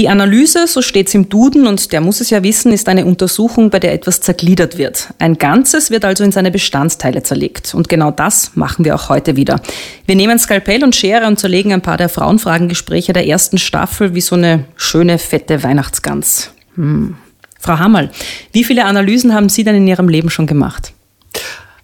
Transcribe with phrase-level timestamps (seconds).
[0.00, 3.04] Die Analyse, so steht es im Duden und der muss es ja wissen, ist eine
[3.04, 5.08] Untersuchung, bei der etwas zergliedert wird.
[5.18, 7.74] Ein Ganzes wird also in seine Bestandteile zerlegt.
[7.74, 9.60] Und genau das machen wir auch heute wieder.
[10.06, 14.22] Wir nehmen Skalpell und Schere und zerlegen ein paar der Frauenfragengespräche der ersten Staffel wie
[14.22, 16.50] so eine schöne, fette Weihnachtsgans.
[16.76, 17.16] Hm.
[17.58, 18.10] Frau Hammerl,
[18.52, 20.94] wie viele Analysen haben Sie denn in Ihrem Leben schon gemacht?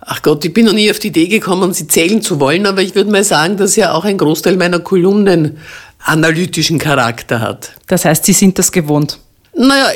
[0.09, 2.81] Ach Gott, ich bin noch nie auf die Idee gekommen, sie zählen zu wollen, aber
[2.81, 5.59] ich würde mal sagen, dass ja auch ein Großteil meiner Kolumnen
[6.07, 7.73] analytischen Charakter hat.
[7.87, 9.19] Das heißt, Sie sind das gewohnt?
[9.59, 9.89] Naja,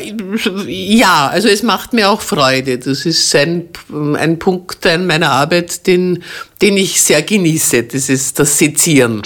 [0.66, 2.78] ja, also es macht mir auch Freude.
[2.78, 3.68] Das ist ein,
[4.16, 6.22] ein Punkt in meiner Arbeit, den,
[6.62, 7.82] den ich sehr genieße.
[7.82, 9.20] Das ist das Sezieren.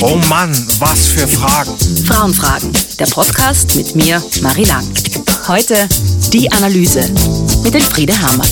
[0.00, 1.76] Oh Mann, was für Fragen.
[2.06, 4.86] Frauenfragen, der Podcast mit mir, Marie Lang.
[5.48, 5.88] Heute
[6.32, 7.10] die Analyse
[7.64, 8.48] mit Elfriede Hamann.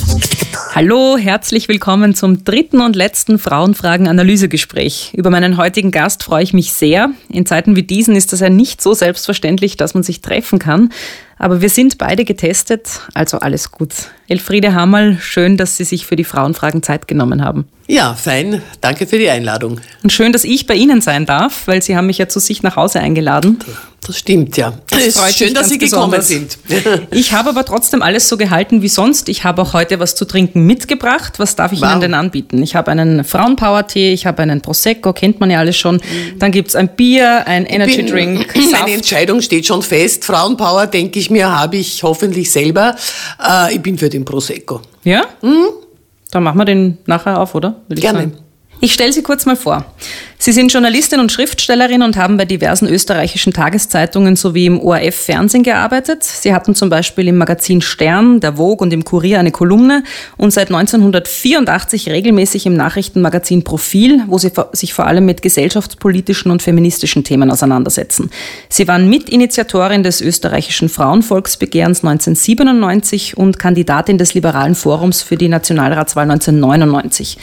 [0.81, 5.11] Hallo, herzlich willkommen zum dritten und letzten Frauenfragen-Analysegespräch.
[5.13, 7.11] Über meinen heutigen Gast freue ich mich sehr.
[7.29, 10.91] In Zeiten wie diesen ist es ja nicht so selbstverständlich, dass man sich treffen kann.
[11.39, 13.93] Aber wir sind beide getestet, also alles gut.
[14.27, 17.67] Elfriede Hammerl, schön, dass Sie sich für die Frauenfragen Zeit genommen haben.
[17.91, 18.61] Ja, fein.
[18.83, 19.81] Danke für die Einladung.
[20.03, 22.63] Und schön, dass ich bei Ihnen sein darf, weil Sie haben mich ja zu sich
[22.63, 23.61] nach Hause eingeladen.
[24.07, 24.75] Das stimmt, ja.
[24.89, 26.59] Das es ist schön, dass Sie gekommen sind.
[27.11, 29.29] ich habe aber trotzdem alles so gehalten wie sonst.
[29.29, 31.39] Ich habe auch heute was zu trinken mitgebracht.
[31.39, 31.93] Was darf ich wow.
[31.93, 32.63] Ihnen denn anbieten?
[32.63, 36.01] Ich habe einen Frauenpower-Tee, ich habe einen Prosecco, kennt man ja alles schon.
[36.39, 38.55] Dann gibt es ein Bier, ein Energy Drink.
[38.73, 40.25] Meine Entscheidung steht schon fest.
[40.25, 42.95] Frauenpower, denke ich mir, habe ich hoffentlich selber.
[43.43, 44.81] Äh, ich bin für den Prosecco.
[45.05, 45.23] Ja?
[45.43, 45.69] Mhm.
[46.31, 47.77] Dann machen wir den nachher auf, oder?
[47.89, 48.33] Gerne.
[48.81, 49.85] Ich stelle Sie kurz mal vor.
[50.41, 55.65] Sie sind Journalistin und Schriftstellerin und haben bei diversen österreichischen Tageszeitungen sowie im ORF Fernsehen
[55.65, 56.23] gearbeitet.
[56.23, 60.05] Sie hatten zum Beispiel im Magazin Stern, der Vogue und im Kurier eine Kolumne
[60.37, 66.63] und seit 1984 regelmäßig im Nachrichtenmagazin Profil, wo Sie sich vor allem mit gesellschaftspolitischen und
[66.63, 68.31] feministischen Themen auseinandersetzen.
[68.69, 76.31] Sie waren Mitinitiatorin des österreichischen Frauenvolksbegehrens 1997 und Kandidatin des Liberalen Forums für die Nationalratswahl
[76.31, 77.39] 1999.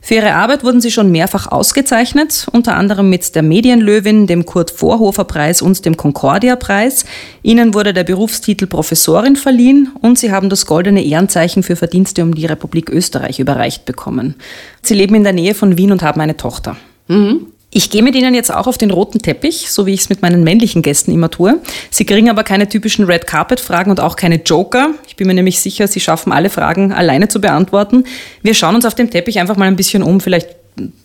[0.00, 4.70] Für ihre Arbeit wurden sie schon mehrfach ausgezeichnet, unter anderem mit der Medienlöwin, dem Kurt
[4.70, 7.04] Vorhofer Preis und dem Concordia Preis.
[7.42, 12.34] Ihnen wurde der Berufstitel Professorin verliehen und sie haben das goldene Ehrenzeichen für Verdienste um
[12.34, 14.36] die Republik Österreich überreicht bekommen.
[14.82, 16.76] Sie leben in der Nähe von Wien und haben eine Tochter.
[17.08, 17.46] Mhm.
[17.72, 20.22] Ich gehe mit Ihnen jetzt auch auf den roten Teppich, so wie ich es mit
[20.22, 21.60] meinen männlichen Gästen immer tue.
[21.90, 24.90] Sie kriegen aber keine typischen Red Carpet Fragen und auch keine Joker.
[25.06, 28.04] Ich bin mir nämlich sicher, Sie schaffen alle Fragen alleine zu beantworten.
[28.42, 30.20] Wir schauen uns auf dem Teppich einfach mal ein bisschen um.
[30.20, 30.48] Vielleicht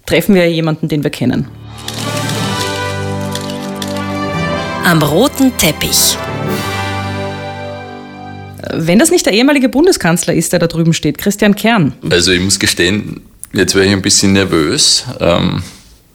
[0.07, 1.47] treffen wir jemanden, den wir kennen.
[4.85, 6.17] Am roten Teppich.
[8.73, 11.93] Wenn das nicht der ehemalige Bundeskanzler ist, der da drüben steht, Christian Kern.
[12.09, 13.21] Also ich muss gestehen,
[13.53, 15.05] jetzt wäre ich ein bisschen nervös.
[15.19, 15.61] Ähm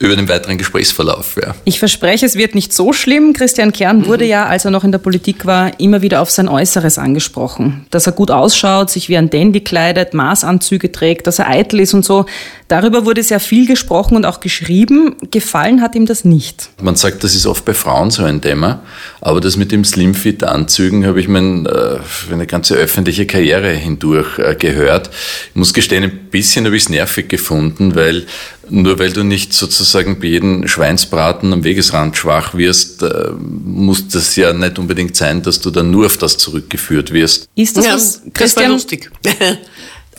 [0.00, 1.36] über den weiteren Gesprächsverlauf.
[1.40, 1.54] Ja.
[1.64, 3.34] Ich verspreche, es wird nicht so schlimm.
[3.34, 6.48] Christian Kern wurde ja, als er noch in der Politik war, immer wieder auf sein
[6.48, 7.86] Äußeres angesprochen.
[7.90, 11.92] Dass er gut ausschaut, sich wie ein Dandy kleidet, Maßanzüge trägt, dass er eitel ist
[11.92, 12.24] und so.
[12.70, 15.16] Darüber wurde sehr viel gesprochen und auch geschrieben.
[15.32, 16.70] Gefallen hat ihm das nicht.
[16.80, 18.80] Man sagt, das ist oft bei Frauen so ein Thema.
[19.20, 24.38] Aber das mit dem Slimfit-Anzügen habe ich mein, äh, für eine ganze öffentliche Karriere hindurch
[24.38, 25.10] äh, gehört.
[25.48, 28.26] Ich muss gestehen, ein bisschen habe ich es nervig gefunden, weil
[28.68, 34.36] nur weil du nicht sozusagen bei jedem Schweinsbraten am Wegesrand schwach wirst, äh, muss das
[34.36, 37.48] ja nicht unbedingt sein, dass du dann nur auf das zurückgeführt wirst.
[37.56, 39.10] Ist das, ja, was Christian, das war lustig.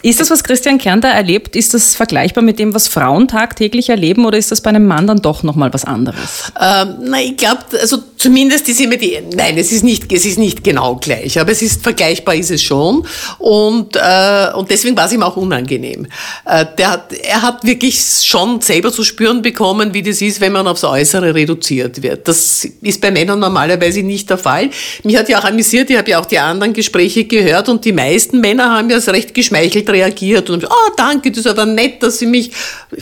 [0.03, 3.89] Ist das, was Christian Kern da erlebt, ist das vergleichbar mit dem, was Frauen tagtäglich
[3.89, 6.51] erleben oder ist das bei einem Mann dann doch nochmal was anderes?
[6.59, 10.39] Ähm, na, ich glaube, also zumindest ist immer die, nein, es ist nicht, es ist
[10.39, 13.05] nicht genau gleich, aber es ist vergleichbar ist es schon
[13.37, 16.07] und, äh, und deswegen war es ihm auch unangenehm.
[16.45, 20.51] Äh, der hat, er hat wirklich schon selber zu spüren bekommen, wie das ist, wenn
[20.51, 22.27] man aufs Äußere reduziert wird.
[22.27, 24.71] Das ist bei Männern normalerweise nicht der Fall.
[25.03, 27.91] Mich hat ja auch amüsiert, ich habe ja auch die anderen Gespräche gehört und die
[27.93, 32.01] meisten Männer haben ja es recht geschmeichelt reagiert und, oh, danke, das ist aber nett,
[32.01, 32.51] dass Sie mich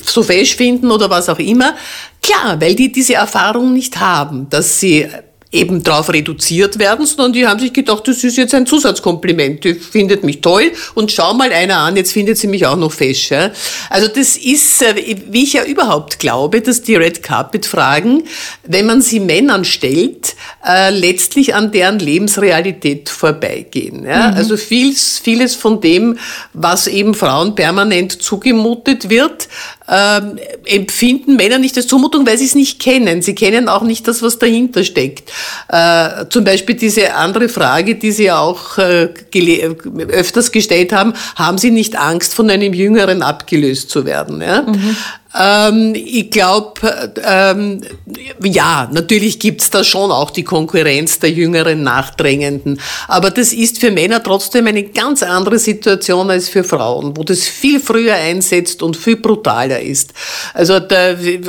[0.03, 1.75] so fesch finden oder was auch immer.
[2.21, 5.07] Klar, weil die diese Erfahrung nicht haben, dass sie
[5.51, 9.63] eben darauf reduziert werden, sondern die haben sich gedacht, das ist jetzt ein Zusatzkompliment.
[9.63, 12.91] Die findet mich toll und schau mal einer an, jetzt findet sie mich auch noch
[12.91, 13.31] fesch.
[13.31, 13.49] Ja?
[13.89, 18.25] Also das ist, äh, wie ich ja überhaupt glaube, dass die Red Carpet Fragen,
[18.63, 24.05] wenn man sie Männern stellt, äh, letztlich an deren Lebensrealität vorbeigehen.
[24.05, 24.29] Ja?
[24.29, 24.37] Mhm.
[24.37, 26.19] Also vieles, vieles von dem,
[26.53, 29.47] was eben Frauen permanent zugemutet wird,
[29.89, 33.21] ähm, empfinden Männer nicht als Zumutung, weil sie es nicht kennen.
[33.21, 35.31] Sie kennen auch nicht das, was dahinter steckt.
[35.67, 39.09] Äh, zum Beispiel diese andere Frage, die Sie auch äh,
[40.09, 44.41] öfters gestellt haben, haben Sie nicht Angst, von einem Jüngeren abgelöst zu werden?
[44.41, 44.61] Ja?
[44.61, 44.95] Mhm.
[45.37, 47.81] Ähm, ich glaube, ähm,
[48.43, 52.81] ja, natürlich gibt's da schon auch die Konkurrenz der jüngeren Nachdrängenden.
[53.07, 57.43] Aber das ist für Männer trotzdem eine ganz andere Situation als für Frauen, wo das
[57.47, 60.13] viel früher einsetzt und viel brutaler ist.
[60.53, 60.79] Also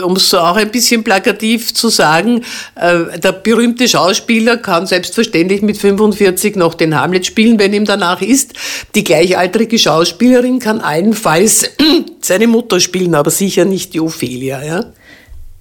[0.03, 2.45] um es auch ein bisschen plakativ zu sagen,
[2.75, 8.21] äh, der berühmte Schauspieler kann selbstverständlich mit 45 noch den Hamlet spielen, wenn ihm danach
[8.21, 8.53] ist.
[8.95, 11.71] Die gleichaltrige Schauspielerin kann allenfalls
[12.31, 14.63] seine Mutter spielen, aber sicher nicht die Ophelia.
[14.63, 14.85] Ja?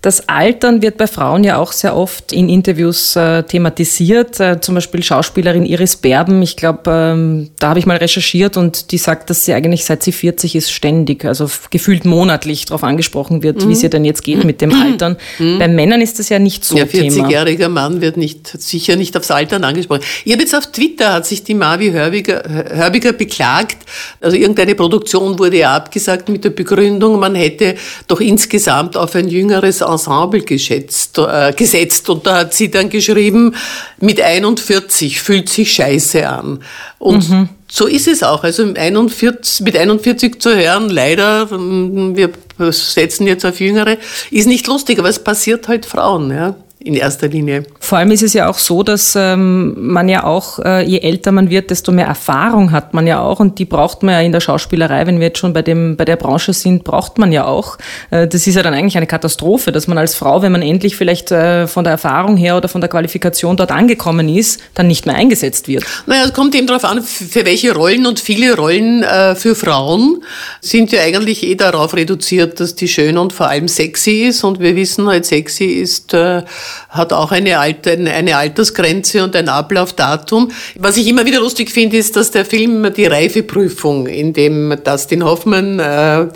[0.01, 4.39] Das Altern wird bei Frauen ja auch sehr oft in Interviews äh, thematisiert.
[4.39, 6.41] Äh, zum Beispiel Schauspielerin Iris Berben.
[6.41, 10.01] Ich glaube, ähm, da habe ich mal recherchiert und die sagt, dass sie eigentlich seit
[10.01, 13.67] sie 40 ist ständig, also gefühlt monatlich darauf angesprochen wird, mhm.
[13.67, 15.17] wie es ihr denn jetzt geht mit dem Altern.
[15.37, 15.59] Mhm.
[15.59, 19.31] Bei Männern ist das ja nicht so ja, 40-jähriger Mann wird nicht, sicher nicht aufs
[19.31, 20.03] Altern angesprochen.
[20.23, 23.77] Ich habe jetzt auf Twitter, hat sich die Mavi Hörbiger, Hörbiger beklagt,
[24.21, 27.75] also irgendeine Produktion wurde ja abgesagt mit der Begründung, man hätte
[28.07, 33.55] doch insgesamt auf ein jüngeres Ensemble geschätzt, äh, gesetzt und da hat sie dann geschrieben,
[33.99, 36.63] mit 41 fühlt sich scheiße an.
[36.97, 37.49] Und mhm.
[37.69, 38.43] so ist es auch.
[38.43, 42.31] Also mit 41, mit 41 zu hören, leider, wir
[42.71, 43.97] setzen jetzt auf Jüngere,
[44.31, 46.31] ist nicht lustig, aber es passiert halt Frauen.
[46.31, 47.63] Ja in erster Linie.
[47.81, 51.33] Vor allem ist es ja auch so, dass ähm, man ja auch, äh, je älter
[51.33, 54.31] man wird, desto mehr Erfahrung hat man ja auch und die braucht man ja in
[54.31, 57.45] der Schauspielerei, wenn wir jetzt schon bei, dem, bei der Branche sind, braucht man ja
[57.45, 57.77] auch.
[58.11, 60.95] Äh, das ist ja dann eigentlich eine Katastrophe, dass man als Frau, wenn man endlich
[60.95, 65.05] vielleicht äh, von der Erfahrung her oder von der Qualifikation dort angekommen ist, dann nicht
[65.05, 65.83] mehr eingesetzt wird.
[66.05, 70.23] Naja, es kommt eben darauf an, für welche Rollen und viele Rollen äh, für Frauen
[70.61, 74.61] sind ja eigentlich eh darauf reduziert, dass die schön und vor allem sexy ist und
[74.61, 76.43] wir wissen halt, sexy ist äh,
[76.89, 80.51] hat auch eine, Alter, eine Altersgrenze und ein Ablaufdatum.
[80.75, 85.23] Was ich immer wieder lustig finde, ist, dass der Film die Reifeprüfung, in dem Dustin
[85.23, 86.27] Hoffman äh,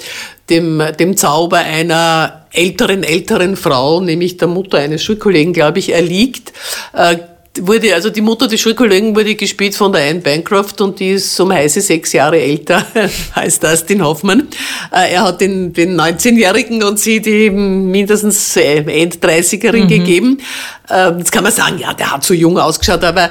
[0.49, 6.53] dem, dem Zauber einer älteren, älteren Frau, nämlich der Mutter eines Schulkollegen, glaube ich, erliegt,
[6.93, 7.17] äh,
[7.59, 11.39] wurde, also die Mutter des Schulkollegen wurde gespielt von der Anne Bancroft und die ist
[11.39, 12.85] um heiße sechs Jahre älter
[13.35, 14.47] als Dustin Hoffmann.
[14.91, 19.87] Äh, er hat den, den 19-Jährigen und sie die mindestens äh, End-30erin mhm.
[19.87, 20.41] gegeben.
[20.89, 23.29] Ähm, jetzt kann man sagen, ja, der hat so jung ausgeschaut, aber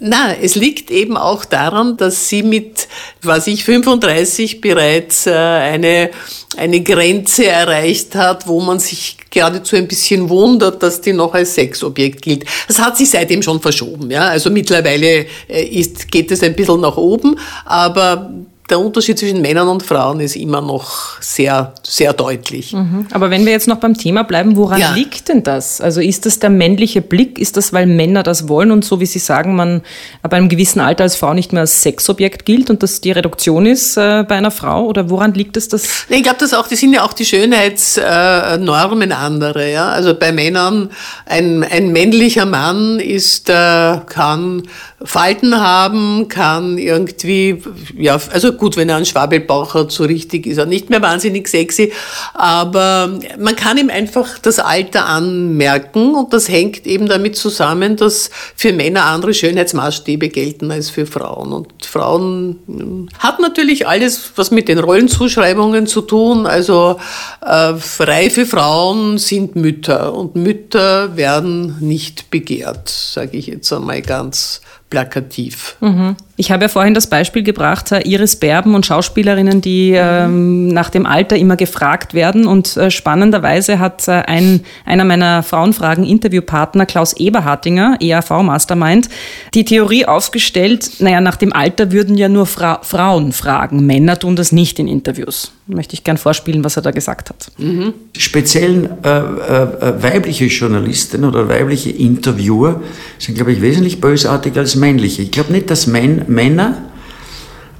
[0.00, 2.88] na, es liegt eben auch daran, dass sie mit,
[3.22, 6.10] was ich 35 bereits äh, eine,
[6.56, 11.54] eine Grenze erreicht hat, wo man sich geradezu ein bisschen wundert, dass die noch als
[11.54, 12.44] Sexobjekt gilt.
[12.66, 14.10] Das hat sich seitdem schon verschoben.
[14.10, 14.28] Ja?
[14.28, 18.32] Also mittlerweile äh, ist, geht es ein bisschen nach oben, aber
[18.70, 22.72] der Unterschied zwischen Männern und Frauen ist immer noch sehr, sehr deutlich.
[22.72, 23.06] Mhm.
[23.12, 24.92] Aber wenn wir jetzt noch beim Thema bleiben, woran ja.
[24.92, 25.80] liegt denn das?
[25.80, 27.38] Also ist das der männliche Blick?
[27.38, 29.82] Ist das, weil Männer das wollen und so wie Sie sagen, man
[30.22, 33.64] ab einem gewissen Alter als Frau nicht mehr als Sexobjekt gilt und das die Reduktion
[33.64, 34.84] ist äh, bei einer Frau?
[34.84, 36.06] Oder woran liegt es das?
[36.08, 39.72] Ich glaube, das auch, die sind ja auch die Schönheitsnormen äh, andere.
[39.72, 39.88] Ja?
[39.88, 40.90] Also bei Männern,
[41.24, 44.62] ein, ein männlicher Mann ist, äh, kann
[45.02, 47.62] Falten haben, kann irgendwie,
[47.96, 51.48] ja, also gut, wenn er einen Schwabelbauch hat, so richtig ist er nicht mehr wahnsinnig
[51.48, 51.92] sexy,
[52.34, 58.30] aber man kann ihm einfach das Alter anmerken und das hängt eben damit zusammen, dass
[58.54, 61.52] für Männer andere Schönheitsmaßstäbe gelten als für Frauen.
[61.52, 66.98] Und Frauen hm, hat natürlich alles, was mit den Rollenzuschreibungen zu tun, also
[67.40, 74.60] äh, reife Frauen sind Mütter und Mütter werden nicht begehrt, sage ich jetzt einmal ganz
[74.90, 75.76] plakativ.
[75.80, 76.16] Mhm.
[76.40, 80.88] Ich habe ja vorhin das Beispiel gebracht, äh, Iris Berben und Schauspielerinnen, die ähm, nach
[80.88, 82.46] dem Alter immer gefragt werden.
[82.46, 89.08] Und äh, spannenderweise hat äh, ein, einer meiner Frauenfragen-Interviewpartner, Klaus Eberhartinger, ERV-Mastermind,
[89.54, 93.84] die Theorie aufgestellt, naja, nach dem Alter würden ja nur Fra Frauen fragen.
[93.84, 95.50] Männer tun das nicht in Interviews.
[95.66, 97.50] Möchte ich gern vorspielen, was er da gesagt hat.
[97.58, 97.92] Mhm.
[98.16, 102.80] Speziell äh, äh, weibliche Journalisten oder weibliche Interviewer
[103.18, 105.22] sind, glaube ich, wesentlich bösartiger als männliche.
[105.22, 106.78] Ich glaube nicht, dass Män Männer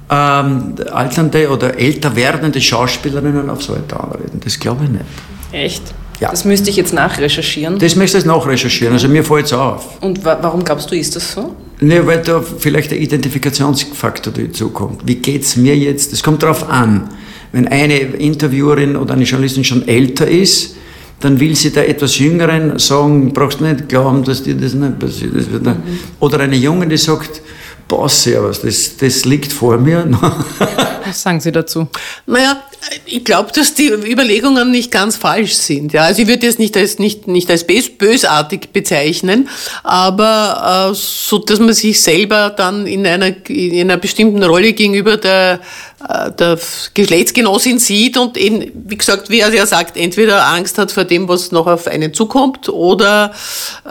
[0.09, 4.39] ähm, alternde oder älter werdende Schauspielerinnen auf so eine anreden.
[4.43, 5.05] Das glaube ich nicht.
[5.51, 5.83] Echt?
[6.19, 6.31] Ja.
[6.31, 7.79] Das müsste ich jetzt nachrecherchieren.
[7.79, 10.01] Das müsste ich nachrecherchieren, also mir fällt es auf.
[10.01, 11.55] Und wa warum glaubst du, ist das so?
[11.79, 15.01] Ne, weil da vielleicht der Identifikationsfaktor dazukommt.
[15.05, 16.11] Wie geht es mir jetzt?
[16.11, 17.09] Das kommt darauf an.
[17.53, 20.75] Wenn eine Interviewerin oder eine Journalistin schon älter ist,
[21.19, 25.35] dann will sie der etwas Jüngeren sagen, brauchst nicht glauben, dass dir das nicht passiert.
[25.35, 25.83] Das mhm.
[26.19, 27.41] Oder eine Junge, die sagt,
[27.89, 30.07] boah, servus, das, das liegt vor mir.
[31.05, 31.87] Was sagen Sie dazu?
[32.25, 32.61] Naja,
[33.05, 35.91] ich glaube, dass die Überlegungen nicht ganz falsch sind.
[35.91, 39.49] Ja, also ich würde es nicht als, nicht, nicht als bösartig bezeichnen,
[39.83, 45.17] aber äh, so, dass man sich selber dann in einer, in einer bestimmten Rolle gegenüber
[45.17, 45.59] der
[46.07, 46.57] der
[46.93, 51.27] Geschlechtsgenossin sieht und eben, wie gesagt, wie er ja sagt, entweder Angst hat vor dem,
[51.27, 53.33] was noch auf einen zukommt oder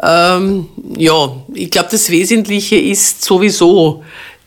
[0.02, 4.02] ähm, ja, ich glaube, das Wesentliche ist sowieso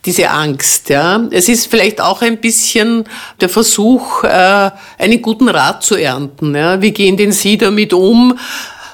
[0.05, 0.89] diese Angst.
[0.89, 1.27] Ja.
[1.31, 3.03] Es ist vielleicht auch ein bisschen
[3.39, 6.55] der Versuch, äh, einen guten Rat zu ernten.
[6.55, 6.81] Ja.
[6.81, 8.37] Wie gehen denn Sie damit um?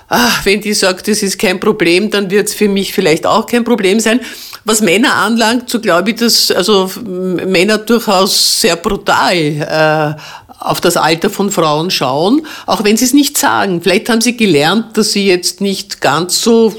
[0.10, 3.46] Ach, wenn die sagt, das ist kein Problem, dann wird es für mich vielleicht auch
[3.46, 4.22] kein Problem sein.
[4.64, 10.22] Was Männer anlangt, so glaube ich, dass also Männer durchaus sehr brutal äh,
[10.60, 13.82] auf das Alter von Frauen schauen, auch wenn sie es nicht sagen.
[13.82, 16.74] Vielleicht haben sie gelernt, dass sie jetzt nicht ganz so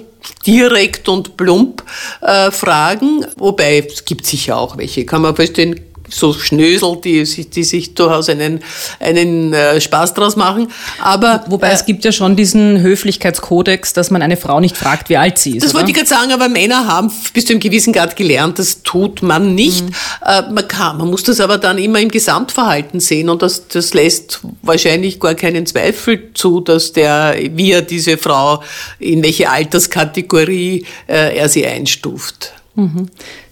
[0.46, 1.84] direkt und plump
[2.20, 5.80] äh, fragen, wobei es gibt sicher auch welche, kann man verstehen,
[6.10, 8.60] so Schnösel, die, die sich durchaus einen,
[9.00, 10.68] einen äh, Spaß draus machen.
[11.02, 15.08] Aber, Wobei äh, es gibt ja schon diesen Höflichkeitskodex, dass man eine Frau nicht fragt,
[15.08, 15.64] wie alt sie ist.
[15.64, 15.80] Das oder?
[15.80, 19.22] wollte ich gerade sagen, aber Männer haben bis zu einem gewissen Grad gelernt, das tut
[19.22, 19.84] man nicht.
[19.84, 19.90] Mhm.
[20.24, 23.94] Äh, man kann, man muss das aber dann immer im Gesamtverhalten sehen und das, das
[23.94, 28.62] lässt wahrscheinlich gar keinen Zweifel zu, dass der, wie er diese Frau,
[28.98, 32.52] in welche Alterskategorie äh, er sie einstuft.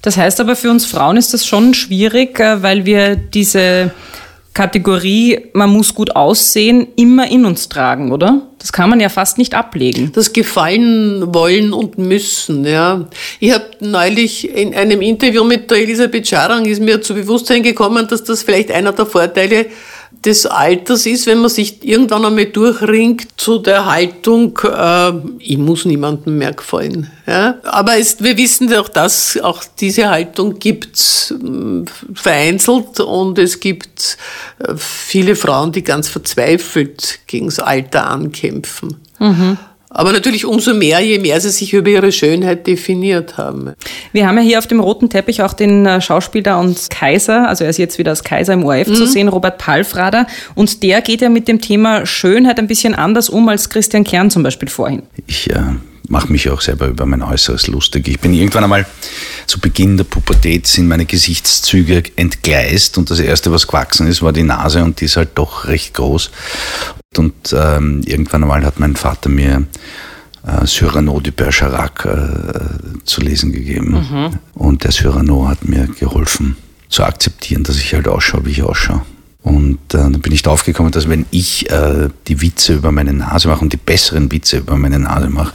[0.03, 3.93] Das heißt aber für uns Frauen ist das schon schwierig, äh, weil wir diese
[4.57, 8.41] Kategorie, man muss gut aussehen, immer in uns tragen, oder?
[8.59, 10.13] Das kann man ja fast nicht ablegen.
[10.15, 13.07] Das Gefallen wollen und müssen, ja.
[13.39, 18.09] Ich habe neulich in einem Interview mit der Elisabeth Scharang ist mir zu Bewusstsein gekommen,
[18.09, 19.67] dass das vielleicht einer der Vorteile
[20.25, 25.85] des Alters ist, wenn man sich irgendwann einmal durchringt zu der Haltung, äh, ich muss
[25.85, 27.11] niemandem mehr gefallen.
[27.27, 27.57] Ja?
[27.65, 30.99] Aber es, wir wissen auch, dass auch diese Haltung gibt
[31.31, 34.17] äh, vereinzelt und es gibt
[34.59, 38.97] äh, viele Frauen, die ganz verzweifelt gegen das Alter ankämpfen.
[39.19, 39.59] Mhm.
[39.97, 43.73] Aber natürlich umso mehr, je mehr sie sich über ihre Schönheit definiert haben.
[44.13, 47.65] Wir haben ja hier auf dem roten Teppich auch den äh, Schauspieler und Kaiser, also
[47.65, 48.95] er ist jetzt wieder als Kaiser im ORF mhm.
[48.95, 50.27] zu sehen, Robert Palfrader.
[50.55, 54.31] Und der geht ja mit dem Thema Schönheit ein bisschen anders um als Christian Kern
[54.31, 55.03] zum Beispiel vorhin.
[55.27, 55.61] Ich äh,
[56.09, 58.07] mache mich auch selber über mein Äußeres lustig.
[58.09, 58.85] Ich bin irgendwann einmal
[59.47, 64.35] zu Beginn der Pubertät sind meine Gesichtszüge entgleist und das erste, was gewachsen ist, war
[64.35, 66.31] die Nase und die ist halt doch recht groß.
[67.19, 69.67] Und ähm, irgendwann einmal hat mein Vater mir
[70.47, 73.93] äh, Cyrano de Bergerac äh, zu lesen gegeben.
[73.93, 74.39] Mhm.
[74.55, 76.57] Und der Cyrano hat mir geholfen
[76.89, 79.03] zu akzeptieren, dass ich halt ausschaue, wie ich ausschaue.
[79.43, 83.13] Und äh, dann bin ich darauf gekommen, dass wenn ich äh, die Witze über meine
[83.13, 85.55] Nase mache und die besseren Witze über meine Nase mache,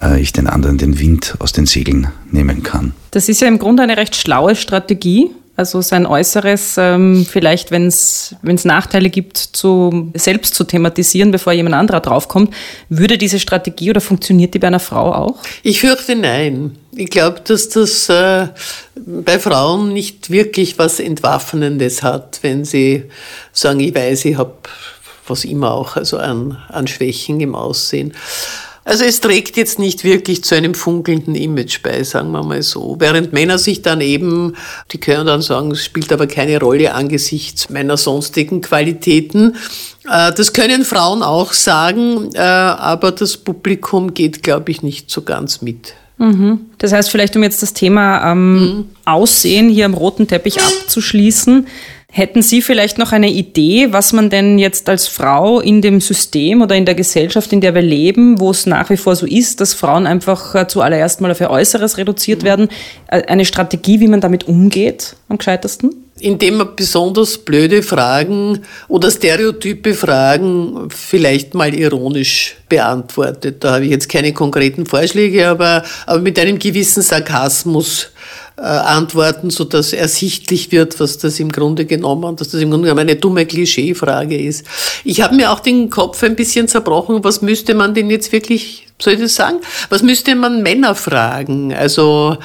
[0.00, 2.94] äh, ich den anderen den Wind aus den Segeln nehmen kann.
[3.10, 7.86] Das ist ja im Grunde eine recht schlaue Strategie, also sein Äußeres ähm, vielleicht, wenn
[7.86, 12.52] es Nachteile gibt, zu, selbst zu thematisieren, bevor jemand anderer draufkommt.
[12.88, 15.36] Würde diese Strategie oder funktioniert die bei einer Frau auch?
[15.62, 16.76] Ich fürchte nein.
[16.94, 18.48] Ich glaube, dass das äh,
[18.94, 23.04] bei Frauen nicht wirklich was Entwaffnendes hat, wenn sie
[23.52, 24.52] sagen, ich weiß, ich habe
[25.26, 28.12] was immer auch, also an, an Schwächen im Aussehen.
[28.86, 32.94] Also es trägt jetzt nicht wirklich zu einem funkelnden Image bei, sagen wir mal so.
[33.00, 34.54] Während Männer sich dann eben,
[34.92, 39.56] die können dann sagen, es spielt aber keine Rolle angesichts meiner sonstigen Qualitäten.
[40.08, 45.22] Äh, das können Frauen auch sagen, äh, aber das Publikum geht, glaube ich, nicht so
[45.22, 45.94] ganz mit.
[46.18, 46.60] Mhm.
[46.78, 48.84] Das heißt, vielleicht um jetzt das Thema ähm, mhm.
[49.04, 51.66] Aussehen hier am roten Teppich abzuschließen,
[52.16, 56.62] Hätten Sie vielleicht noch eine Idee, was man denn jetzt als Frau in dem System
[56.62, 59.60] oder in der Gesellschaft, in der wir leben, wo es nach wie vor so ist,
[59.60, 62.70] dass Frauen einfach äh, zuallererst mal auf ihr Äußeres reduziert werden,
[63.08, 65.94] äh, eine Strategie, wie man damit umgeht, am gescheitesten?
[66.18, 73.62] Indem man besonders blöde Fragen oder stereotype Fragen vielleicht mal ironisch beantwortet.
[73.62, 78.08] Da habe ich jetzt keine konkreten Vorschläge, aber, aber mit einem gewissen Sarkasmus
[78.58, 82.86] äh, antworten, so dass ersichtlich wird, was das im Grunde genommen, dass das im Grunde
[82.86, 84.64] genommen eine dumme Klischeefrage ist.
[85.04, 88.86] Ich habe mir auch den Kopf ein bisschen zerbrochen, was müsste man denn jetzt wirklich,
[88.98, 89.58] soll ich das sagen,
[89.90, 92.38] was müsste man Männer fragen, also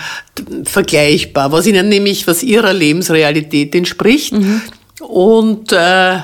[0.65, 4.33] vergleichbar, was ihnen nämlich, was ihrer Lebensrealität entspricht.
[4.33, 4.61] Mhm.
[4.99, 6.17] Und äh,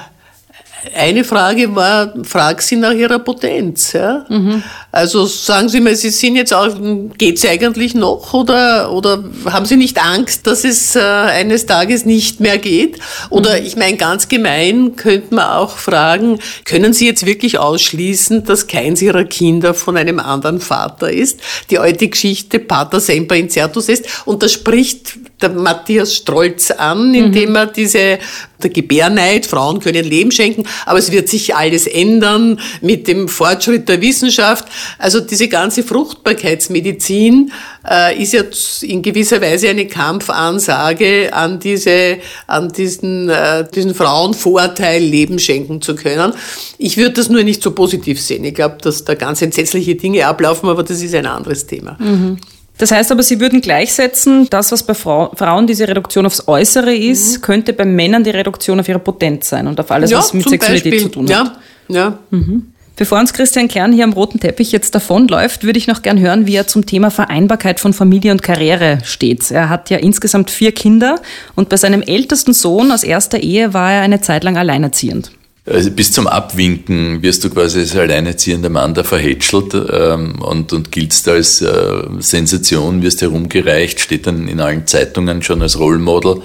[0.96, 3.94] eine Frage war, frag Sie nach Ihrer Potenz.
[3.94, 4.26] Ja?
[4.30, 4.64] Mhm.
[4.92, 6.76] Also sagen Sie mal, Sie sind jetzt auch,
[7.18, 12.06] geht es eigentlich noch oder, oder haben Sie nicht Angst, dass es äh, eines Tages
[12.06, 13.00] nicht mehr geht?
[13.30, 13.66] Oder mhm.
[13.66, 19.02] ich meine, ganz gemein könnte man auch fragen, können Sie jetzt wirklich ausschließen, dass keins
[19.02, 21.42] Ihrer Kinder von einem anderen Vater ist?
[21.70, 27.56] Die alte Geschichte Pater semper incertus ist und das spricht der Matthias Strolz an, indem
[27.56, 28.20] er diese
[28.62, 33.88] der Gebärneid, Frauen können Leben schenken, aber es wird sich alles ändern mit dem Fortschritt
[33.90, 34.68] der Wissenschaft.
[34.98, 37.52] Also diese ganze Fruchtbarkeitsmedizin
[37.90, 38.44] äh, ist ja
[38.82, 45.82] in gewisser Weise eine Kampfansage an diese, an diesen, äh, diesen Frauen Vorteil, Leben schenken
[45.82, 46.34] zu können.
[46.78, 48.44] Ich würde das nur nicht so positiv sehen.
[48.44, 51.98] Ich glaube, dass da ganz entsetzliche Dinge ablaufen, aber das ist ein anderes Thema.
[52.00, 52.38] Mhm.
[52.78, 57.38] Das heißt aber, Sie würden gleichsetzen, das, was bei Frauen diese Reduktion aufs Äußere ist,
[57.38, 57.42] mhm.
[57.42, 60.48] könnte bei Männern die Reduktion auf ihre Potenz sein und auf alles, ja, was mit
[60.48, 61.02] Sexualität Beispiel.
[61.02, 61.58] zu tun hat.
[61.90, 62.20] Ja, ja.
[62.30, 62.74] Mhm.
[62.98, 66.48] Bevor uns Christian Kern hier am roten Teppich jetzt davonläuft, würde ich noch gern hören,
[66.48, 69.52] wie er zum Thema Vereinbarkeit von Familie und Karriere steht.
[69.52, 71.22] Er hat ja insgesamt vier Kinder
[71.56, 75.32] und bei seinem ältesten Sohn aus erster Ehe war er eine Zeit lang alleinerziehend.
[75.70, 80.92] Also bis zum Abwinken wirst du quasi als alleinerziehender Mann da verhätschelt ähm, und, und
[80.92, 86.42] giltst als äh, Sensation, wirst herumgereicht, steht dann in allen Zeitungen schon als Rollmodel.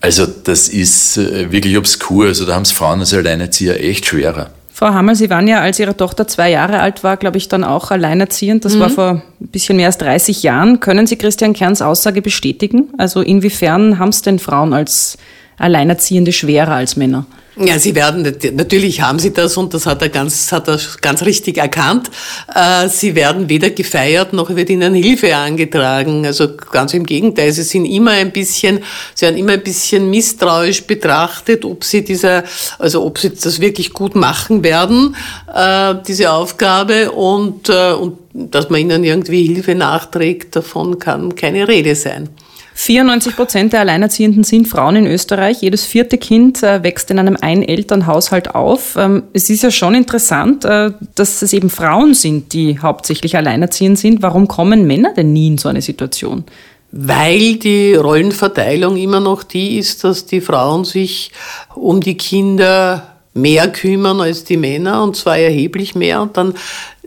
[0.00, 2.26] Also das ist äh, wirklich obskur.
[2.26, 4.50] Also da haben es Frauen als Alleinerzieher echt schwerer.
[4.72, 7.64] Frau Hammer, Sie waren ja, als Ihre Tochter zwei Jahre alt war, glaube ich, dann
[7.64, 8.64] auch alleinerziehend.
[8.64, 8.80] Das mhm.
[8.80, 10.80] war vor ein bisschen mehr als 30 Jahren.
[10.80, 12.88] Können Sie Christian Kerns Aussage bestätigen?
[12.96, 15.18] Also inwiefern haben es denn Frauen als
[15.60, 17.26] Alleinerziehende schwerer als Männer?
[17.62, 21.22] Ja, sie werden, natürlich haben sie das und das hat er ganz, hat er ganz
[21.22, 22.10] richtig erkannt.
[22.54, 26.24] Äh, sie werden weder gefeiert noch wird ihnen Hilfe angetragen.
[26.24, 28.80] Also ganz im Gegenteil, sie sind immer ein bisschen,
[29.14, 32.44] sie werden immer ein bisschen misstrauisch betrachtet, ob sie dieser,
[32.78, 35.14] also ob sie das wirklich gut machen werden,
[35.54, 41.68] äh, diese Aufgabe und, äh, und dass man ihnen irgendwie Hilfe nachträgt, davon kann keine
[41.68, 42.30] Rede sein.
[42.74, 45.60] 94 Prozent der Alleinerziehenden sind Frauen in Österreich.
[45.60, 48.96] Jedes vierte Kind äh, wächst in einem Einelternhaushalt auf.
[48.96, 53.98] Ähm, es ist ja schon interessant, äh, dass es eben Frauen sind, die hauptsächlich alleinerziehend
[53.98, 54.22] sind.
[54.22, 56.44] Warum kommen Männer denn nie in so eine Situation?
[56.92, 61.30] Weil die Rollenverteilung immer noch die ist, dass die Frauen sich
[61.74, 66.20] um die Kinder mehr kümmern als die Männer und zwar erheblich mehr.
[66.22, 66.54] Und dann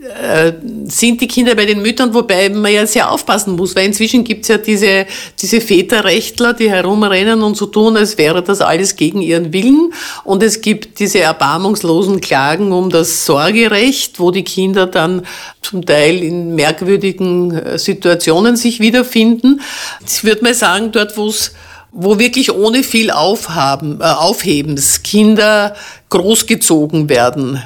[0.03, 0.53] äh,
[0.87, 4.49] sind die Kinder bei den Müttern, wobei man ja sehr aufpassen muss, weil inzwischen gibt's
[4.49, 5.05] ja diese,
[5.39, 9.93] diese Väterrechtler, die herumrennen und so tun, als wäre das alles gegen ihren Willen.
[10.25, 15.25] Und es gibt diese erbarmungslosen Klagen um das Sorgerecht, wo die Kinder dann
[15.61, 19.61] zum Teil in merkwürdigen äh, Situationen sich wiederfinden.
[20.05, 21.53] Ich würde mal sagen, dort, wo es
[21.95, 25.75] wo wirklich ohne viel Aufhaben, äh, Aufhebens Kinder
[26.09, 27.61] großgezogen werden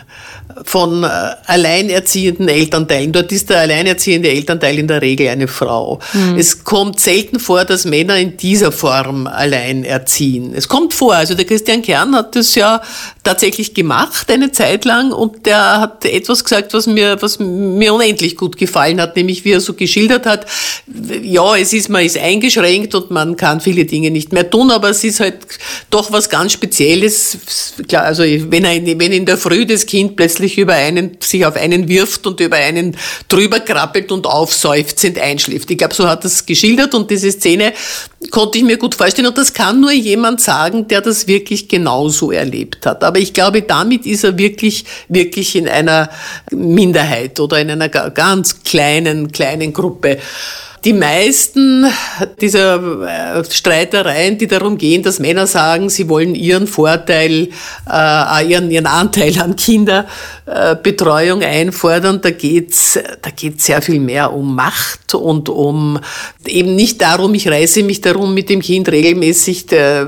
[0.63, 1.07] von äh,
[1.45, 3.11] alleinerziehenden Elternteilen.
[3.11, 5.99] Dort ist der alleinerziehende Elternteil in der Regel eine Frau.
[6.13, 6.37] Mhm.
[6.37, 10.53] Es kommt selten vor, dass Männer in dieser Form allein erziehen.
[10.55, 12.81] Es kommt vor, also der Christian Kern hat das ja
[13.23, 18.37] tatsächlich gemacht eine Zeit lang und der hat etwas gesagt, was mir, was mir unendlich
[18.37, 20.45] gut gefallen hat, nämlich wie er so geschildert hat,
[21.21, 24.89] ja, es ist, man ist eingeschränkt und man kann viele Dinge nicht mehr tun, aber
[24.89, 25.37] es ist halt
[25.89, 27.37] doch was ganz Spezielles.
[27.87, 31.45] Klar, also wenn, er, wenn in der Früh das Kind plötzlich plötzlich über einen, sich
[31.45, 32.95] auf einen wirft und über einen
[33.27, 35.69] drüber krabbelt und aufseufzend einschläft.
[35.69, 37.73] Ich glaube, so hat es geschildert und diese Szene
[38.31, 42.31] konnte ich mir gut vorstellen und das kann nur jemand sagen, der das wirklich genauso
[42.31, 43.03] erlebt hat.
[43.03, 46.09] Aber ich glaube, damit ist er wirklich, wirklich in einer
[46.51, 50.19] Minderheit oder in einer ganz kleinen, kleinen Gruppe.
[50.87, 51.85] Die meisten
[52.39, 57.49] dieser äh, Streitereien, die darum gehen, dass Männer sagen, sie wollen ihren Vorteil,
[57.91, 64.55] äh, ihren, ihren Anteil an Kinderbetreuung einfordern, da geht's, da geht's sehr viel mehr um
[64.55, 65.99] Macht und um
[66.45, 70.05] eben nicht darum, ich reiße mich darum, mit dem Kind regelmäßig äh,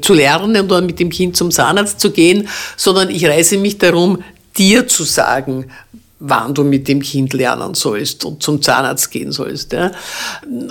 [0.00, 4.22] zu lernen oder mit dem Kind zum Zahnarzt zu gehen, sondern ich reiße mich darum,
[4.56, 5.66] dir zu sagen,
[6.24, 9.72] wann du mit dem Kind lernen sollst und zum Zahnarzt gehen sollst.
[9.72, 9.90] Ja.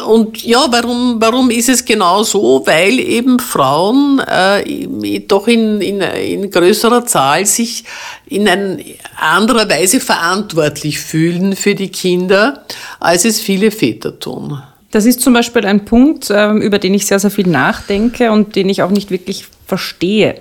[0.05, 2.63] Und ja, warum, warum ist es genau so?
[2.65, 7.83] Weil eben Frauen äh, doch in, in, in größerer Zahl sich
[8.27, 8.77] in einer
[9.17, 12.63] anderer Weise verantwortlich fühlen für die Kinder,
[13.01, 14.61] als es viele Väter tun.
[14.91, 18.55] Das ist zum Beispiel ein Punkt, ähm, über den ich sehr, sehr viel nachdenke und
[18.55, 20.35] den ich auch nicht wirklich verstehe.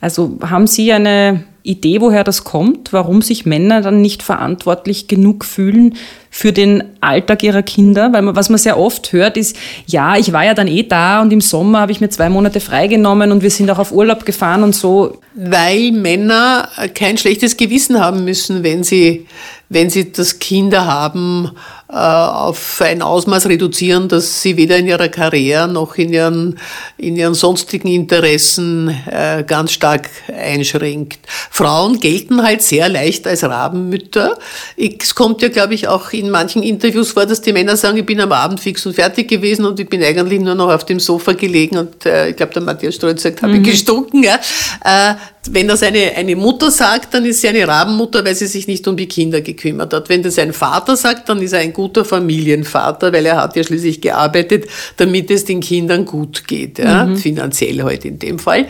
[0.00, 5.44] Also haben Sie eine Idee, woher das kommt, warum sich Männer dann nicht verantwortlich genug
[5.46, 5.96] fühlen
[6.36, 8.12] für den Alltag ihrer Kinder?
[8.12, 11.22] Weil man, was man sehr oft hört, ist, ja, ich war ja dann eh da
[11.22, 14.26] und im Sommer habe ich mir zwei Monate freigenommen und wir sind auch auf Urlaub
[14.26, 15.20] gefahren und so.
[15.36, 19.28] Weil Männer kein schlechtes Gewissen haben müssen, wenn sie,
[19.68, 21.52] wenn sie das Kinder haben,
[21.94, 26.58] äh, auf ein Ausmaß reduzieren, dass sie weder in ihrer Karriere noch in ihren,
[26.96, 31.20] in ihren sonstigen Interessen äh, ganz stark einschränkt.
[31.50, 34.38] Frauen gelten halt sehr leicht als Rabenmütter.
[34.76, 37.98] Es kommt ja, glaube ich, auch in in manchen Interviews vor, dass die Männer sagen,
[37.98, 40.84] ich bin am Abend fix und fertig gewesen und ich bin eigentlich nur noch auf
[40.84, 43.64] dem Sofa gelegen und äh, ich glaube, der Matthias Strolz sagt, habe mhm.
[43.64, 44.22] ich gestunken.
[44.22, 44.40] Ja.
[44.84, 45.14] Äh,
[45.50, 48.86] wenn das eine, eine Mutter sagt, dann ist sie eine Rabenmutter, weil sie sich nicht
[48.88, 50.08] um die Kinder gekümmert hat.
[50.08, 53.64] Wenn das ein Vater sagt, dann ist er ein guter Familienvater, weil er hat ja
[53.64, 57.16] schließlich gearbeitet, damit es den Kindern gut geht, ja, mhm.
[57.16, 58.66] finanziell heute halt in dem Fall.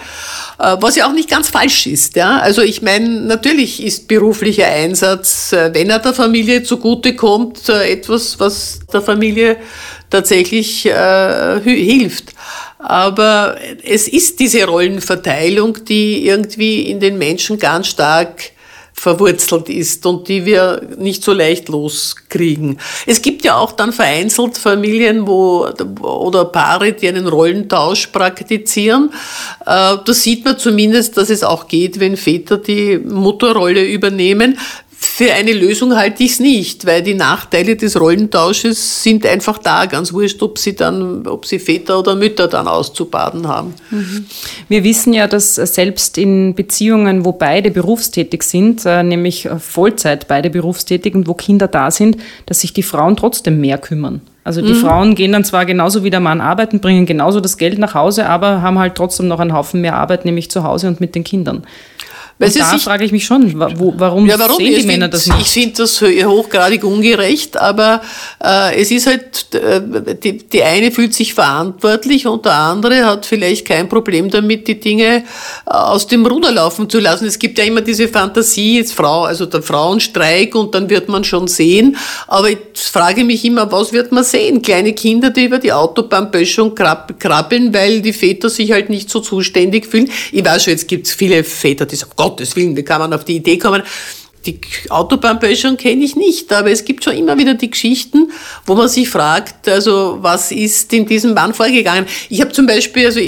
[0.59, 2.17] Äh, was ja auch nicht ganz falsch ist.
[2.17, 2.39] Ja.
[2.39, 7.93] Also ich meine, natürlich ist beruflicher Einsatz, äh, wenn er der Familie zugute kommt, äh,
[7.93, 9.57] etwas, was der Familie
[10.11, 12.35] tatsächlich äh, hilft.
[12.87, 18.53] Aber es ist diese Rollenverteilung, die irgendwie in den Menschen ganz stark
[18.93, 22.79] verwurzelt ist und die wir nicht so leicht loskriegen.
[23.07, 25.67] Es gibt ja auch dann vereinzelt Familien wo,
[26.01, 29.11] oder Paare, die einen Rollentausch praktizieren.
[29.63, 34.59] Äh, da sieht man zumindest, dass es auch geht, wenn Väter die Mutterrolle übernehmen.
[34.99, 39.87] Für eine Lösung halte ich es nicht, weil die Nachteile des Rollentausches sind einfach da,
[39.87, 43.75] ganz wurscht, ob sie dann, ob sie Väter oder Mütter dann auszubaden haben.
[43.91, 44.27] Mhm.
[44.69, 50.51] Wir wissen ja, dass selbst in Beziehungen, wo beide berufstätig sind, äh, nämlich Vollzeit beide
[50.51, 54.21] berufstätig und wo Kinder da sind, dass sich die Frauen trotzdem mehr kümmern.
[54.45, 54.81] Also die mhm.
[54.81, 58.29] Frauen gehen dann zwar genauso wie der Mann arbeiten, bringen genauso das Geld nach Hause,
[58.29, 61.25] aber haben halt trotzdem noch einen Haufen mehr Arbeit, nämlich zu Hause und mit den
[61.25, 61.65] Kindern.
[62.39, 65.41] Weil da frage ich mich schon, wo, warum, ja, warum, sehen die Männer das nicht?
[65.43, 68.03] Ich finde das hochgradig ungerecht, aber
[68.43, 69.81] äh, es ist halt, äh,
[70.17, 74.81] die, die eine fühlt sich verantwortlich und der andere hat vielleicht kein Problem damit, die
[74.81, 75.23] Dinge äh,
[75.71, 77.27] aus dem Ruder laufen zu lassen.
[77.27, 81.23] Es gibt ja immer diese Fantasie, jetzt Frau, also der Frauenstreik und dann wird man
[81.23, 84.61] schon sehen, aber ich frage mich immer, was wird man sehen?
[84.61, 89.87] Kleine Kinder, die über die Autobahnböschung krabbeln, weil die Väter sich halt nicht so zuständig
[89.87, 90.11] fühlen.
[90.33, 93.13] Ich weiß schon, jetzt gibt es viele Väter, die sagen, Gottes Willen, wie kann man
[93.13, 93.83] auf die Idee kommen?
[94.47, 98.31] Die Autobahnböschung kenne ich nicht, aber es gibt schon immer wieder die Geschichten,
[98.67, 102.05] wo man sich fragt, also was ist in diesem Mann vorgegangen?
[102.29, 103.21] Ich habe zum Beispiel, also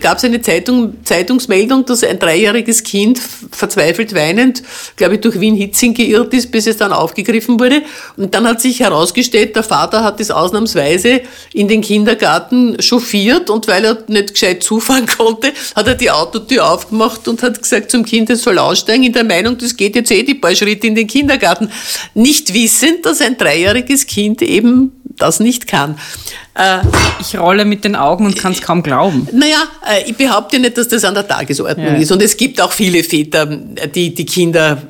[0.00, 4.62] gab es eine Zeitung, Zeitungsmeldung, dass ein dreijähriges Kind verzweifelt weinend,
[4.94, 7.82] glaube ich, durch Wien-Hitzing geirrt ist, bis es dann aufgegriffen wurde.
[8.16, 13.66] Und dann hat sich herausgestellt, der Vater hat es ausnahmsweise in den Kindergarten chauffiert und
[13.66, 18.04] weil er nicht gescheit zufahren konnte, hat er die Autotür aufgemacht und hat gesagt zum
[18.04, 20.94] Kind, es soll aussteigen, in der Meinung, das geht jetzt eh die paar Schritt in
[20.94, 21.70] den Kindergarten,
[22.14, 25.96] nicht wissend, dass ein dreijähriges Kind eben das nicht kann.
[26.54, 26.78] Äh,
[27.20, 29.28] ich rolle mit den Augen und kann es kaum glauben.
[29.32, 31.94] Naja, äh, ich behaupte nicht, dass das an der Tagesordnung ja.
[31.94, 32.10] ist.
[32.10, 34.82] Und es gibt auch viele Väter, die die Kinder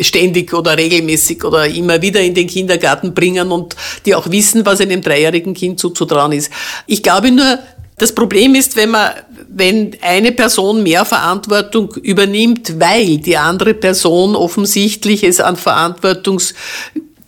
[0.00, 4.80] ständig oder regelmäßig oder immer wieder in den Kindergarten bringen und die auch wissen, was
[4.80, 6.50] einem dreijährigen Kind zuzutrauen ist.
[6.86, 7.58] Ich glaube nur,
[7.98, 9.10] das Problem ist, wenn man,
[9.48, 16.54] wenn eine Person mehr Verantwortung übernimmt, weil die andere Person offensichtlich es an Verantwortungs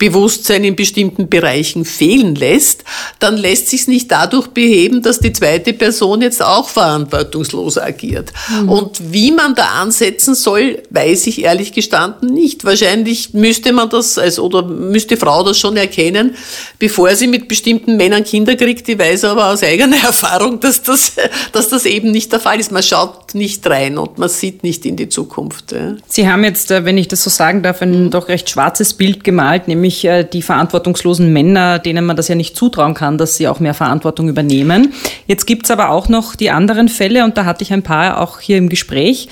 [0.00, 2.84] Bewusstsein in bestimmten Bereichen fehlen lässt,
[3.18, 8.32] dann lässt sich es nicht dadurch beheben, dass die zweite Person jetzt auch verantwortungslos agiert.
[8.48, 8.68] Mhm.
[8.70, 12.64] Und wie man da ansetzen soll, weiß ich ehrlich gestanden nicht.
[12.64, 16.34] Wahrscheinlich müsste man das als, oder müsste Frau das schon erkennen,
[16.78, 18.88] bevor sie mit bestimmten Männern Kinder kriegt.
[18.88, 21.12] Die weiß aber aus eigener Erfahrung, dass das,
[21.52, 22.72] dass das eben nicht der Fall ist.
[22.72, 25.74] Man schaut nicht rein und man sieht nicht in die Zukunft.
[26.08, 29.24] Sie haben jetzt, äh, wenn ich das so sagen darf, ein doch recht schwarzes Bild
[29.24, 33.36] gemalt, nämlich nämlich äh, die verantwortungslosen Männer, denen man das ja nicht zutrauen kann, dass
[33.36, 34.92] sie auch mehr Verantwortung übernehmen.
[35.26, 38.40] Jetzt gibt's aber auch noch die anderen Fälle und da hatte ich ein paar auch
[38.40, 39.28] hier im Gespräch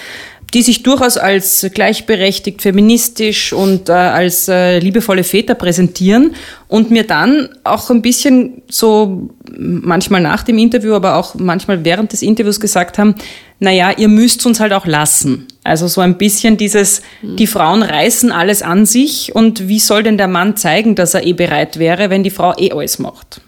[0.55, 6.35] die sich durchaus als gleichberechtigt, feministisch und äh, als äh, liebevolle Väter präsentieren
[6.69, 12.15] und mir dann auch ein bisschen so manchmal nach dem Interview, aber auch manchmal während
[12.15, 13.15] des Interviews gesagt haben,
[13.61, 15.49] naja, ihr müsst uns halt auch lassen.
[15.65, 20.17] Also so ein bisschen dieses, die Frauen reißen alles an sich und wie soll denn
[20.17, 23.41] der Mann zeigen, dass er eh bereit wäre, wenn die Frau eh alles macht?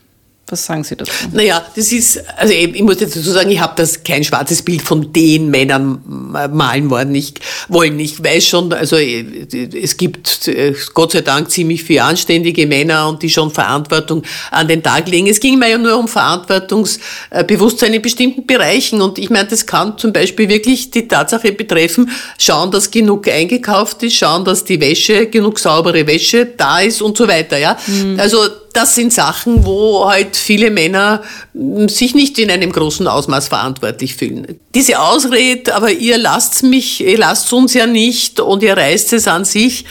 [0.51, 1.13] Was sagen Sie dazu?
[1.33, 4.83] Naja, das ist, also ich muss jetzt dazu sagen, ich habe das kein schwarzes Bild
[4.83, 7.15] von den Männern malen wollen.
[7.15, 7.35] Ich,
[7.69, 7.99] wollen.
[8.01, 13.23] Ich weiß schon, also es gibt äh, Gott sei Dank ziemlich viele anständige Männer und
[13.23, 15.29] die schon Verantwortung an den Tag legen.
[15.29, 19.97] Es ging mir ja nur um Verantwortungsbewusstsein in bestimmten Bereichen und ich meine, das kann
[19.99, 25.27] zum Beispiel wirklich die Tatsache betreffen, schauen, dass genug eingekauft ist, schauen, dass die Wäsche,
[25.27, 27.59] genug saubere Wäsche da ist und so weiter.
[27.59, 28.19] Ja, mhm.
[28.19, 28.39] also
[28.73, 34.15] das sind Sachen, wo halt viele Männer hm, sich nicht in einem großen Ausmaß verantwortlich
[34.17, 34.61] fühlen.
[34.75, 39.27] Diese Ausrede, aber ihr lasst mich, ihr lasst uns ja nicht und ihr reißt es
[39.27, 39.85] an sich,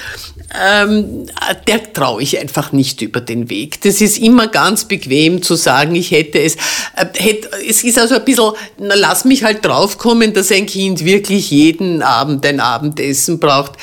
[0.59, 1.27] ähm,
[1.67, 3.81] der traue ich einfach nicht über den Weg.
[3.81, 6.55] Das ist immer ganz bequem zu sagen, ich hätte es.
[6.95, 11.05] Äh, hätte, es ist also ein bisschen, na, lass mich halt draufkommen, dass ein Kind
[11.05, 13.73] wirklich jeden Abend ein Abendessen braucht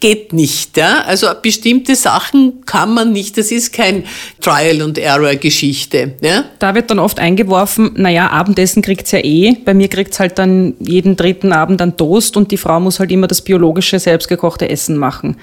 [0.00, 0.76] geht nicht.
[0.76, 1.02] Ja?
[1.06, 3.38] Also bestimmte Sachen kann man nicht.
[3.38, 4.04] Das ist kein
[4.40, 6.14] Trial and Error Geschichte.
[6.20, 6.44] Ja?
[6.58, 9.56] Da wird dann oft eingeworfen, naja, Abendessen kriegt's ja eh.
[9.64, 13.10] Bei mir kriegt's halt dann jeden dritten Abend dann Toast und die Frau muss halt
[13.10, 15.36] immer das biologische, selbstgekochte Essen machen.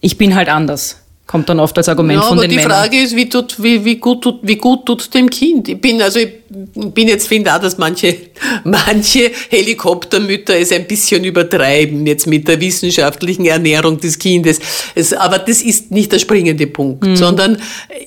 [0.00, 1.05] Ich bin halt anders.
[1.26, 2.70] Kommt dann oft als Argument ja, von aber den die Männern.
[2.70, 5.68] Frage ist, wie, tut, wie, wie, gut tut, wie gut tut dem Kind?
[5.68, 8.16] Ich bin, also ich bin jetzt, finde auch, dass manche,
[8.64, 14.60] manche Helikoptermütter es ein bisschen übertreiben, jetzt mit der wissenschaftlichen Ernährung des Kindes.
[14.94, 17.16] Es, aber das ist nicht der springende Punkt, Mhm.
[17.16, 17.58] sondern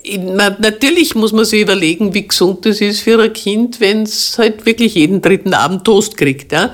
[0.06, 4.04] äh, man, natürlich muss man sich überlegen, wie gesund es ist für ein Kind, wenn
[4.04, 6.54] es halt wirklich jeden dritten Abend Toast kriegt.
[6.54, 6.74] Ja?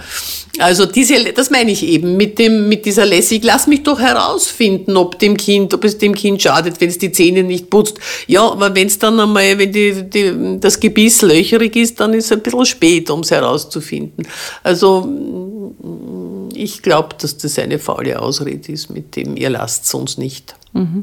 [0.60, 3.44] Also diese, das meine ich eben mit dem, mit dieser Lässig.
[3.44, 7.12] Lass mich doch herausfinden, ob dem Kind, ob es dem Kind schadet, wenn es die
[7.12, 7.98] Zähne nicht putzt.
[8.28, 12.26] Ja, aber wenn es dann einmal, wenn die, die, das Gebiss löcherig ist, dann ist
[12.26, 14.28] es ein bisschen spät, um es herauszufinden.
[14.63, 15.08] Also
[16.54, 20.56] ich glaube, dass das eine faule Ausrede ist, mit dem ihr lasst uns nicht.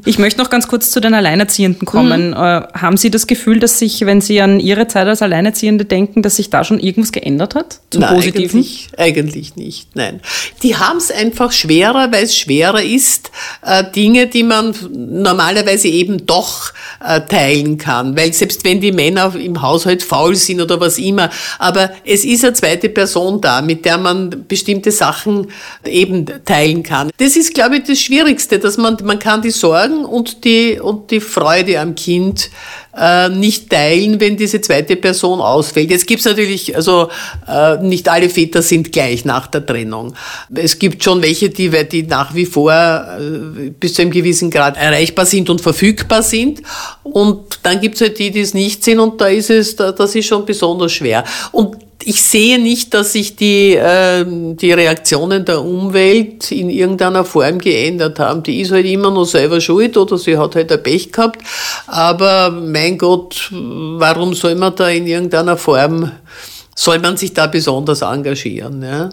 [0.05, 2.29] Ich möchte noch ganz kurz zu den Alleinerziehenden kommen.
[2.29, 2.33] Mhm.
[2.33, 2.37] Äh,
[2.73, 6.35] haben Sie das Gefühl, dass sich, wenn Sie an Ihre Zeit als Alleinerziehende denken, dass
[6.35, 7.79] sich da schon irgendwas geändert hat?
[7.89, 8.59] Zum Nein, Positiven?
[8.59, 10.21] Eigentlich, eigentlich nicht, nein.
[10.61, 13.31] Die haben es einfach schwerer, weil es schwerer ist,
[13.65, 16.71] äh, Dinge, die man normalerweise eben doch
[17.03, 18.15] äh, teilen kann.
[18.15, 22.43] Weil selbst wenn die Männer im Haushalt faul sind oder was immer, aber es ist
[22.43, 25.47] eine zweite Person da, mit der man bestimmte Sachen
[25.83, 27.09] eben teilen kann.
[27.17, 31.09] Das ist, glaube ich, das Schwierigste, dass man, man kann die Sorgen und die, und
[31.09, 32.49] die Freude am Kind
[32.97, 35.89] äh, nicht teilen, wenn diese zweite Person ausfällt.
[35.89, 37.07] Jetzt gibt's natürlich, also
[37.47, 40.15] äh, nicht alle Väter sind gleich nach der Trennung.
[40.53, 44.75] Es gibt schon welche, die, die nach wie vor äh, bis zu einem gewissen Grad
[44.75, 46.61] erreichbar sind und verfügbar sind.
[47.03, 50.13] Und dann gibt's halt die, die es nicht sind und da ist es, da, das
[50.13, 51.23] ist schon besonders schwer.
[51.53, 57.59] Und ich sehe nicht, dass sich die, äh, die Reaktionen der Umwelt in irgendeiner Form
[57.59, 58.43] geändert haben.
[58.43, 61.41] Die ist halt immer noch selber schuld oder sie hat halt ein Pech gehabt.
[61.87, 66.11] Aber mein Gott, warum soll man da in irgendeiner Form,
[66.75, 68.81] soll man sich da besonders engagieren?
[68.81, 69.09] Ja?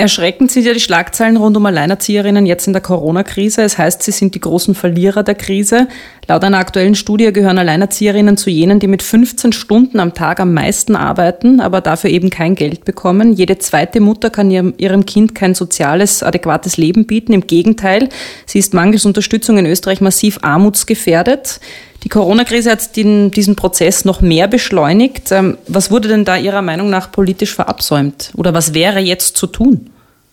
[0.00, 3.62] Erschreckend sind ja die Schlagzeilen rund um Alleinerzieherinnen jetzt in der Corona-Krise.
[3.62, 5.88] Es heißt, sie sind die großen Verlierer der Krise.
[6.28, 10.54] Laut einer aktuellen Studie gehören Alleinerzieherinnen zu jenen, die mit 15 Stunden am Tag am
[10.54, 13.32] meisten arbeiten, aber dafür eben kein Geld bekommen.
[13.32, 17.32] Jede zweite Mutter kann ihrem, ihrem Kind kein soziales, adäquates Leben bieten.
[17.32, 18.08] Im Gegenteil,
[18.46, 21.58] sie ist mangels Unterstützung in Österreich massiv armutsgefährdet.
[22.04, 25.32] Die Corona-Krise hat den, diesen Prozess noch mehr beschleunigt.
[25.32, 28.30] Ähm, Was wurde denn da Ihrer Meinung nach politisch verabsäumt?
[28.36, 29.90] Oder was wäre jetzt zu tun?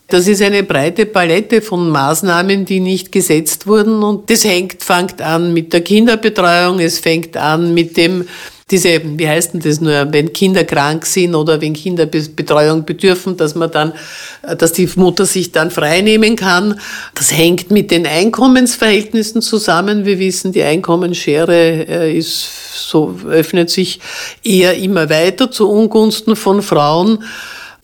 [0.08, 4.04] Das ist eine breite Palette von Maßnahmen, die nicht gesetzt wurden.
[4.04, 8.28] Und das hängt, fängt an mit der Kinderbetreuung, es fängt an mit dem,
[8.68, 12.84] diese, wie heißt denn das nur, wenn Kinder krank sind oder wenn Kinder Be- Betreuung
[12.84, 13.92] bedürfen, dass man dann,
[14.42, 16.80] äh, dass die Mutter sich dann freinehmen kann.
[17.14, 20.04] Das hängt mit den Einkommensverhältnissen zusammen.
[20.04, 24.00] Wir wissen, die Einkommensschere äh, ist so, öffnet sich
[24.42, 27.22] eher immer weiter zu Ungunsten von Frauen.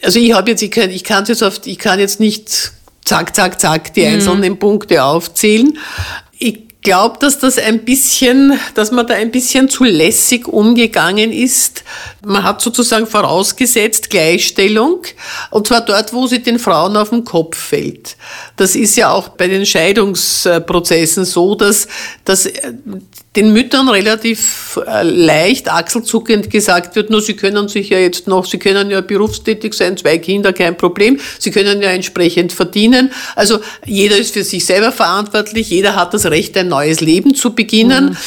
[0.03, 2.73] Also ich habe jetzt, ich kann, ich kann jetzt oft, ich kann jetzt nicht
[3.05, 5.79] zack, zack, zack die einzelnen Punkte aufzählen.
[6.41, 11.85] Ich glaube, dass das ein bisschen, dass man da ein bisschen zu lässig umgegangen ist.
[12.25, 15.03] Man hat sozusagen vorausgesetzt Gleichstellung
[15.51, 18.17] und zwar dort, wo sie den Frauen auf den Kopf fällt.
[18.57, 21.87] Das ist ja auch bei den Scheidungsprozessen so, dass,
[22.25, 22.73] dass äh,
[23.37, 28.45] den Müttern relativ äh, leicht achselzuckend gesagt wird, nur sie können sich ja jetzt noch,
[28.45, 33.11] sie können ja berufstätig sein, zwei Kinder, kein Problem, sie können ja entsprechend verdienen.
[33.35, 37.55] Also jeder ist für sich selber verantwortlich, jeder hat das Recht, ein neues Leben zu
[37.55, 38.19] beginnen.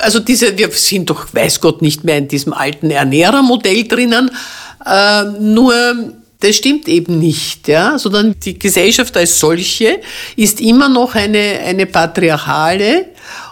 [0.00, 4.30] Also diese, wir sind doch, weiß Gott, nicht mehr in diesem alten Ernährermodell drinnen,
[4.84, 5.72] äh, nur
[6.40, 10.00] das stimmt eben nicht, ja, sondern die Gesellschaft als solche
[10.36, 13.06] ist immer noch eine, eine patriarchale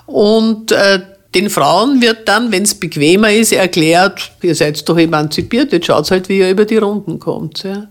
[0.06, 1.00] und äh,
[1.34, 6.10] den Frauen wird dann, wenn es bequemer ist, erklärt, ihr seid doch emanzipiert, jetzt schaut
[6.10, 7.62] halt, wie ihr über die Runden kommt.
[7.62, 7.88] Ja.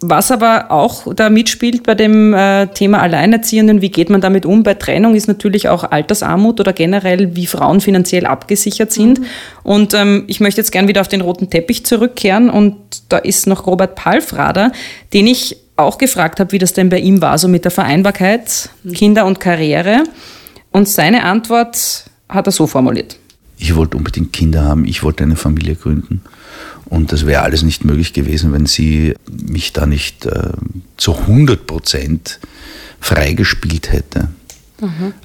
[0.00, 4.64] Was aber auch da mitspielt bei dem äh, Thema Alleinerziehenden, wie geht man damit um
[4.64, 9.20] bei Trennung, ist natürlich auch Altersarmut oder generell, wie Frauen finanziell abgesichert sind.
[9.62, 12.76] Und ähm, ich möchte jetzt gern wieder auf den roten Teppich zurückkehren und
[13.08, 14.72] da ist noch Robert Palfrader,
[15.12, 18.70] den ich auch gefragt habe, wie das denn bei ihm war, so mit der Vereinbarkeit
[18.92, 20.02] Kinder und Karriere.
[20.72, 23.18] Und seine Antwort hat er so formuliert.
[23.58, 26.22] Ich wollte unbedingt Kinder haben, ich wollte eine Familie gründen.
[26.86, 30.50] Und das wäre alles nicht möglich gewesen, wenn sie mich da nicht äh,
[30.96, 32.40] zu 100 Prozent
[33.00, 34.28] freigespielt hätte.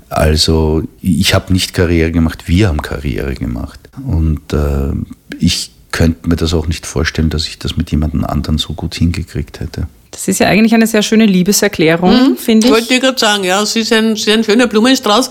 [0.10, 3.80] Also ich habe nicht Karriere gemacht, wir haben Karriere gemacht.
[4.06, 4.92] Und äh,
[5.40, 8.94] ich könnte mir das auch nicht vorstellen, dass ich das mit jemandem anderen so gut
[8.96, 9.88] hingekriegt hätte.
[10.18, 12.74] Das ist ja eigentlich eine sehr schöne Liebeserklärung, mhm, finde ich.
[12.74, 15.30] Wollte ich gerade sagen, ja, es ist, ein, es ist ein schöner Blumenstrauß.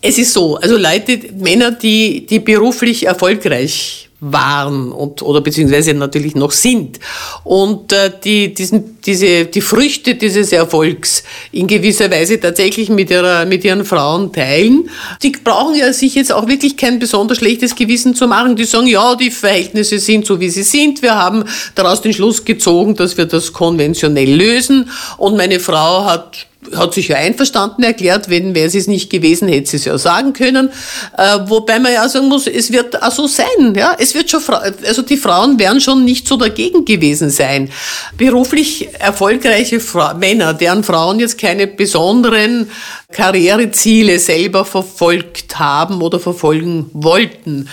[0.00, 6.34] Es ist so, also Leute, Männer, die, die beruflich erfolgreich waren und oder beziehungsweise natürlich
[6.34, 6.98] noch sind.
[7.44, 13.46] Und äh, die diesen diese die Früchte dieses Erfolgs in gewisser Weise tatsächlich mit ihrer
[13.46, 14.90] mit ihren Frauen teilen
[15.22, 18.56] die brauchen ja sich jetzt auch wirklich kein besonders schlechtes Gewissen zu machen.
[18.56, 21.00] Die sagen ja die Verhältnisse sind so wie sie sind.
[21.02, 24.90] Wir haben daraus den Schluss gezogen dass wir das konventionell lösen.
[25.16, 29.48] Und meine Frau hat hat sich ja einverstanden erklärt, wenn wäre sie es nicht gewesen,
[29.48, 30.70] hätte sie es ja sagen können.
[31.16, 33.74] Äh, wobei man ja sagen muss, es wird auch so sein.
[33.74, 33.96] Ja?
[33.98, 37.70] Es wird schon, also die Frauen werden schon nicht so dagegen gewesen sein.
[38.16, 42.70] Beruflich erfolgreiche Fra Männer, deren Frauen jetzt keine besonderen
[43.10, 47.66] Karriereziele selber verfolgt haben oder verfolgen wollten.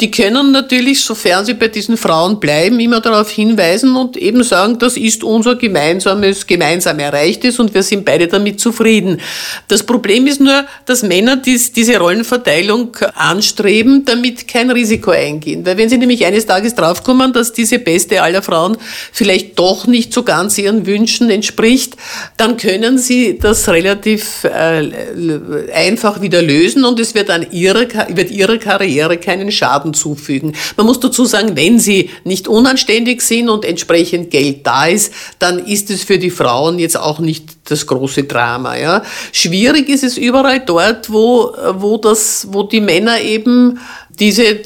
[0.00, 4.78] Die können natürlich, sofern sie bei diesen Frauen bleiben, immer darauf hinweisen und eben sagen,
[4.78, 9.20] das ist unser gemeinsames, gemeinsam erreichtes und wir sind beide damit zufrieden.
[9.68, 15.66] Das Problem ist nur, dass Männer dies, diese Rollenverteilung anstreben, damit kein Risiko eingehen.
[15.66, 18.78] Weil wenn sie nämlich eines Tages draufkommen, dass diese beste aller Frauen
[19.12, 21.94] vielleicht doch nicht so ganz ihren Wünschen entspricht,
[22.38, 27.88] dann können sie das relativ äh, äh, einfach wieder lösen und es wird an ihre,
[28.08, 30.54] wird ihrer Karriere keinen Schaden zufügen.
[30.76, 35.58] Man muss dazu sagen, wenn sie nicht unanständig sind und entsprechend Geld da ist, dann
[35.58, 38.76] ist es für die Frauen jetzt auch nicht das große Drama.
[38.76, 39.02] Ja.
[39.32, 43.78] Schwierig ist es überall dort, wo, wo, das, wo die Männer eben
[44.18, 44.60] diese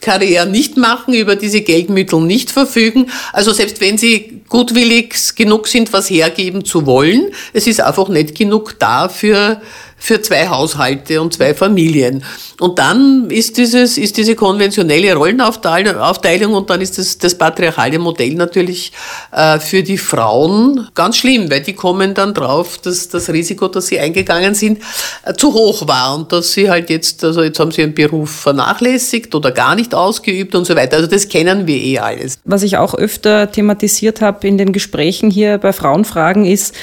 [0.00, 3.10] Karriere nicht machen, über diese Geldmittel nicht verfügen.
[3.32, 8.36] Also selbst wenn sie gutwillig genug sind, was hergeben zu wollen, es ist einfach nicht
[8.36, 9.60] genug da für
[10.04, 12.22] für zwei Haushalte und zwei Familien.
[12.60, 18.34] Und dann ist, dieses, ist diese konventionelle Rollenaufteilung und dann ist das, das patriarchale Modell
[18.34, 18.92] natürlich
[19.32, 23.86] äh, für die Frauen ganz schlimm, weil die kommen dann drauf, dass das Risiko, dass
[23.86, 24.82] sie eingegangen sind,
[25.24, 28.30] äh, zu hoch war und dass sie halt jetzt, also jetzt haben sie ihren Beruf
[28.30, 30.98] vernachlässigt oder gar nicht ausgeübt und so weiter.
[30.98, 32.38] Also das kennen wir eh alles.
[32.44, 36.74] Was ich auch öfter thematisiert habe in den Gesprächen hier bei Frauenfragen ist,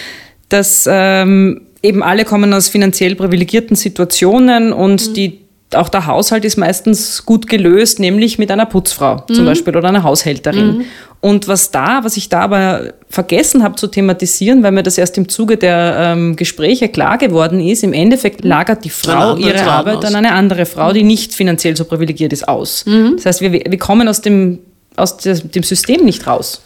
[0.49, 5.13] dass ähm, eben alle kommen aus finanziell privilegierten Situationen und mhm.
[5.13, 5.41] die
[5.73, 9.33] auch der Haushalt ist meistens gut gelöst, nämlich mit einer Putzfrau mhm.
[9.33, 10.79] zum Beispiel oder einer Haushälterin.
[10.79, 10.85] Mhm.
[11.21, 15.17] Und was da, was ich da aber vergessen habe zu thematisieren, weil mir das erst
[15.17, 18.49] im Zuge der ähm, Gespräche klar geworden ist, im Endeffekt mhm.
[18.49, 20.05] lagert die Frau ihre Frauen Arbeit aus.
[20.05, 22.85] an eine andere Frau, die nicht finanziell so privilegiert ist, aus.
[22.85, 23.13] Mhm.
[23.15, 24.59] Das heißt, wir, wir kommen aus dem,
[24.97, 26.61] aus dem System nicht raus.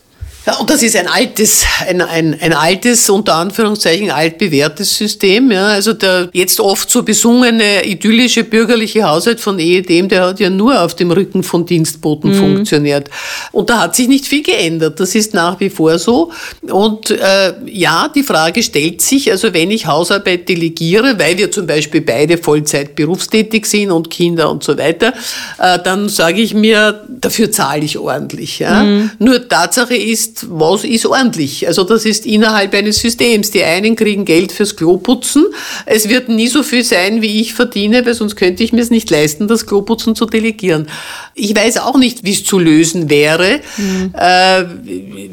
[0.46, 5.52] Ja, und das ist ein altes, ein, ein, ein altes, unter Anführungszeichen, altbewährtes System.
[5.52, 5.68] Ja.
[5.68, 10.84] Also der jetzt oft so besungene idyllische bürgerliche Haushalt von ehedem, der hat ja nur
[10.84, 12.36] auf dem Rücken von Dienstboten mhm.
[12.36, 13.10] funktioniert.
[13.52, 15.00] Und da hat sich nicht viel geändert.
[15.00, 16.32] Das ist nach wie vor so.
[16.62, 21.66] Und äh, ja, die Frage stellt sich, also wenn ich Hausarbeit delegiere, weil wir zum
[21.66, 25.14] Beispiel beide Vollzeit berufstätig sind und Kinder und so weiter,
[25.58, 28.60] äh, dann sage ich mir, dafür zahle ich ordentlich.
[28.60, 28.84] Ja.
[28.84, 29.12] Mhm.
[29.18, 31.68] Nur Tatsache ist, ist, was ist ordentlich.
[31.68, 33.52] Also das ist innerhalb eines Systems.
[33.52, 35.46] Die einen kriegen Geld fürs Kloputzen.
[35.86, 38.90] Es wird nie so viel sein, wie ich verdiene, weil sonst könnte ich mir es
[38.90, 40.88] nicht leisten, das Kloputzen zu delegieren.
[41.34, 43.62] Ich weiß auch nicht, wie es zu lösen wäre.
[43.78, 44.14] Mhm.
[44.18, 44.66] Äh,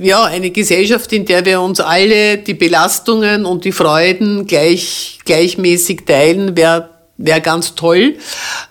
[0.07, 6.03] ja, eine Gesellschaft, in der wir uns alle die Belastungen und die Freuden gleich, gleichmäßig
[6.07, 6.92] teilen, wäre
[7.25, 8.17] wäre ganz toll.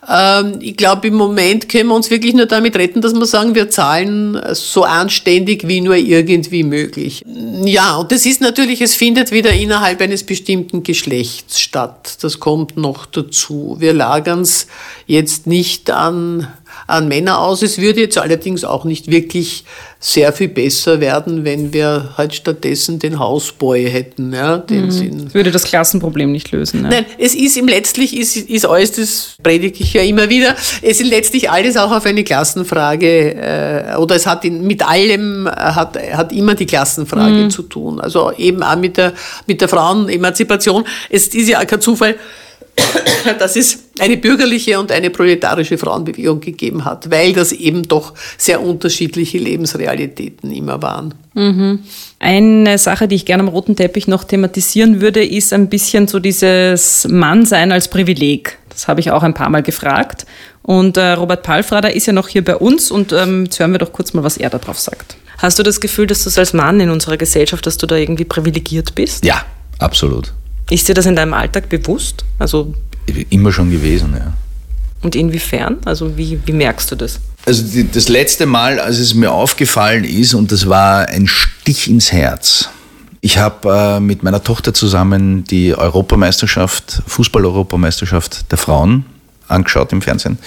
[0.08, 3.56] Ähm, ich glaube, im Moment können wir uns wirklich nur damit retten, dass wir sagen,
[3.56, 7.24] wir zahlen so anständig wie nur irgendwie möglich.
[7.64, 12.18] Ja, und das ist natürlich, es findet wieder innerhalb eines bestimmten Geschlechts statt.
[12.22, 13.78] Das kommt noch dazu.
[13.80, 14.68] Wir lagern es
[15.08, 16.48] jetzt nicht an
[16.92, 17.62] an Männer aus.
[17.62, 19.64] Es würde jetzt allerdings auch nicht wirklich
[20.00, 24.34] sehr viel besser werden, wenn wir halt stattdessen den Hausboy hätten.
[24.34, 24.92] Ja, den mhm.
[24.92, 25.34] Sinn.
[25.34, 26.82] Würde das Klassenproblem nicht lösen.
[26.82, 26.90] Ne?
[26.90, 31.00] Nein, es ist im letztlich ist, ist alles, das predige ich ja immer wieder, es
[31.00, 35.52] ist letztlich alles auch auf eine Klassenfrage äh, oder es hat in, mit allem äh,
[35.52, 37.50] hat, hat immer die Klassenfrage mhm.
[37.52, 38.02] zu tun.
[38.02, 39.14] Also eben auch mit der,
[39.46, 40.86] mit der Frauenemanzipation.
[41.10, 42.16] Es ist ja kein Zufall,
[43.40, 48.62] dass es eine bürgerliche und eine proletarische Frauenbewegung gegeben hat, weil das eben doch sehr
[48.62, 51.14] unterschiedliche Lebensrealitäten immer waren.
[51.34, 51.80] Mhm.
[52.20, 56.20] Eine Sache, die ich gerne am roten Teppich noch thematisieren würde, ist ein bisschen so
[56.20, 58.58] dieses Mannsein als Privileg.
[58.70, 60.26] Das habe ich auch ein paar Mal gefragt.
[60.64, 63.80] Und äh, Robert Palfrader ist ja noch hier bei uns und ähm, jetzt hören wir
[63.80, 65.16] doch kurz mal, was er darauf sagt.
[65.38, 68.26] Hast du das Gefühl, dass du als Mann in unserer Gesellschaft, dass du da irgendwie
[68.26, 69.26] privilegiert bist?
[69.26, 69.44] Ja,
[69.80, 70.34] absolut.
[70.72, 72.24] Ist dir das in deinem Alltag bewusst?
[72.40, 72.74] Also
[73.30, 74.34] Immer schon gewesen, ja.
[75.02, 75.78] Und inwiefern?
[75.84, 77.20] Also wie, wie merkst du das?
[77.46, 81.90] Also die, das letzte Mal, als es mir aufgefallen ist, und das war ein Stich
[81.90, 82.70] ins Herz,
[83.20, 89.06] Ich habe äh, mit meiner Tochter zusammen die Europameisterschaft, Fußball-Europameisterschaft der Frauen
[89.50, 90.40] angeschaut im Fernsehen.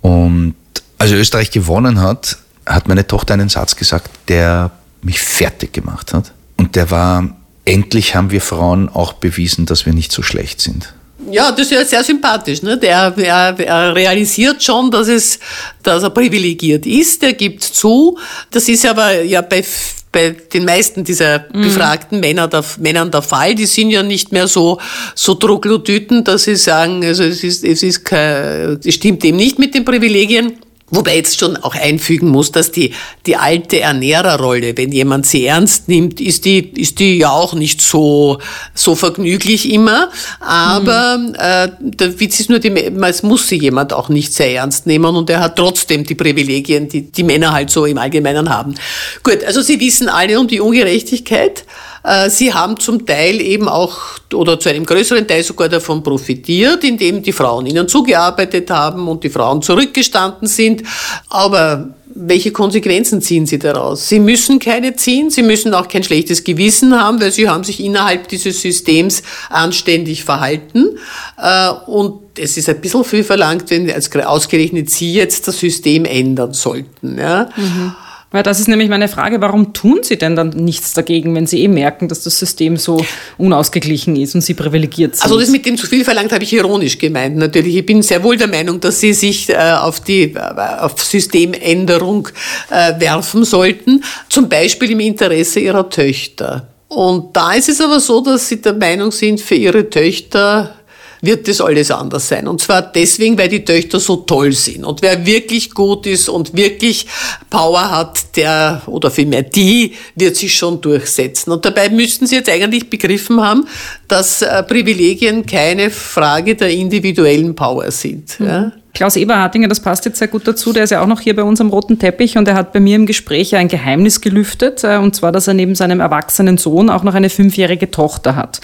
[0.00, 0.54] Und
[0.98, 4.70] als Österreich gewonnen hat, hat meine Tochter einen Satz gesagt, der
[5.02, 6.32] mich fertig gemacht hat.
[6.56, 10.94] Und der war, endlich haben wir Frauen auch bewiesen, dass wir nicht so schlecht sind.
[11.30, 12.62] Ja, das ist ja sehr sympathisch.
[12.62, 12.76] Ne?
[12.76, 15.38] Der, er, er realisiert schon, dass, es,
[15.82, 17.22] dass er privilegiert ist.
[17.22, 18.18] Er gibt zu.
[18.50, 19.64] Das ist aber ja bei
[20.12, 21.62] bei den meisten dieser mhm.
[21.62, 23.54] befragten Männer der, Männern der Fall.
[23.54, 24.78] Die sind ja nicht mehr so,
[25.14, 29.74] so Troglodyten, dass sie sagen, also es ist, es ist es stimmt eben nicht mit
[29.74, 30.58] den Privilegien.
[30.94, 32.92] Wobei jetzt schon auch einfügen muss, dass die,
[33.24, 37.80] die alte Ernährerrolle, wenn jemand sie ernst nimmt, ist die, ist die ja auch nicht
[37.80, 38.38] so,
[38.74, 40.10] so vergnüglich immer.
[40.40, 41.34] Aber mhm.
[41.38, 45.16] äh, der Witz ist nur, die, es muss sie jemand auch nicht sehr ernst nehmen
[45.16, 48.74] und er hat trotzdem die Privilegien, die die Männer halt so im Allgemeinen haben.
[49.22, 51.64] Gut, also Sie wissen alle um die Ungerechtigkeit.
[52.04, 53.98] Äh, sie haben zum Teil eben auch
[54.34, 59.24] oder zu einem größeren Teil sogar davon profitiert, indem die Frauen ihnen zugearbeitet haben und
[59.24, 60.82] die Frauen zurückgestanden sind.
[61.28, 64.08] Aber welche Konsequenzen ziehen Sie daraus?
[64.08, 67.80] Sie müssen keine ziehen, Sie müssen auch kein schlechtes Gewissen haben, weil Sie haben sich
[67.80, 70.98] innerhalb dieses Systems anständig verhalten.
[71.38, 73.90] Äh, und es ist ein bisschen viel verlangt, wenn
[74.24, 77.18] ausgerechnet Sie jetzt das System ändern sollten.
[77.18, 77.48] Ja?
[77.56, 77.94] Mhm.
[78.32, 81.62] Weil das ist nämlich meine Frage, warum tun Sie denn dann nichts dagegen, wenn Sie
[81.62, 83.04] eh merken, dass das System so
[83.38, 85.24] unausgeglichen ist und Sie privilegiert sind?
[85.24, 87.36] Also das mit dem zu viel verlangt habe ich ironisch gemeint.
[87.36, 90.38] Natürlich, ich bin sehr wohl der Meinung, dass Sie sich äh, auf die äh,
[90.80, 92.28] auf Systemänderung
[92.70, 96.68] äh, werfen sollten, zum Beispiel im Interesse Ihrer Töchter.
[96.88, 100.74] Und da ist es aber so, dass Sie der Meinung sind, für Ihre Töchter
[101.22, 102.48] wird das alles anders sein.
[102.48, 104.84] Und zwar deswegen, weil die Töchter so toll sind.
[104.84, 107.06] Und wer wirklich gut ist und wirklich
[107.48, 111.52] Power hat, der oder vielmehr die wird sich schon durchsetzen.
[111.52, 113.68] Und dabei müssten Sie jetzt eigentlich begriffen haben,
[114.08, 118.40] dass äh, Privilegien keine Frage der individuellen Power sind.
[118.40, 118.46] Mhm.
[118.46, 118.72] Ja?
[118.92, 121.42] Klaus Eberhardinger, das passt jetzt sehr gut dazu, der ist ja auch noch hier bei
[121.42, 124.98] uns am roten Teppich und er hat bei mir im Gespräch ein Geheimnis gelüftet, äh,
[124.98, 128.60] und zwar, dass er neben seinem erwachsenen Sohn auch noch eine fünfjährige Tochter hat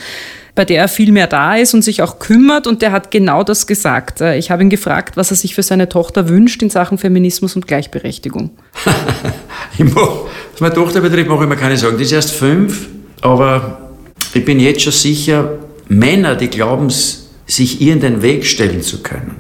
[0.59, 2.67] bei der er viel mehr da ist und sich auch kümmert.
[2.67, 4.21] Und der hat genau das gesagt.
[4.21, 7.55] Äh, ich habe ihn gefragt, was er sich für seine Tochter wünscht in Sachen Feminismus
[7.55, 8.51] und Gleichberechtigung.
[9.79, 11.97] was meine Tochter betrifft, mache ich mir keine Sorgen.
[11.97, 12.89] Die ist erst fünf,
[13.21, 13.93] aber
[14.35, 19.01] ich bin jetzt schon sicher, Männer, die glauben, sich ihr in den Weg stellen zu
[19.01, 19.37] können,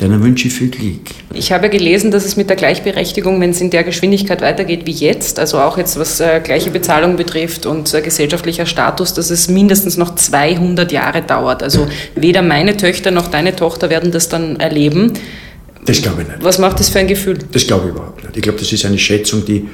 [0.00, 1.00] Denen wünsche ich viel Glück.
[1.34, 4.92] Ich habe gelesen, dass es mit der Gleichberechtigung, wenn es in der Geschwindigkeit weitergeht wie
[4.92, 9.48] jetzt, also auch jetzt was äh, gleiche Bezahlung betrifft und äh, gesellschaftlicher Status, dass es
[9.48, 11.64] mindestens noch 200 Jahre dauert.
[11.64, 15.14] Also weder meine Töchter noch deine Tochter werden das dann erleben.
[15.84, 16.44] Das glaube ich nicht.
[16.44, 17.38] Was macht das für ein Gefühl?
[17.50, 18.36] Das glaube ich überhaupt nicht.
[18.36, 19.66] Ich glaube, das ist eine Schätzung, die,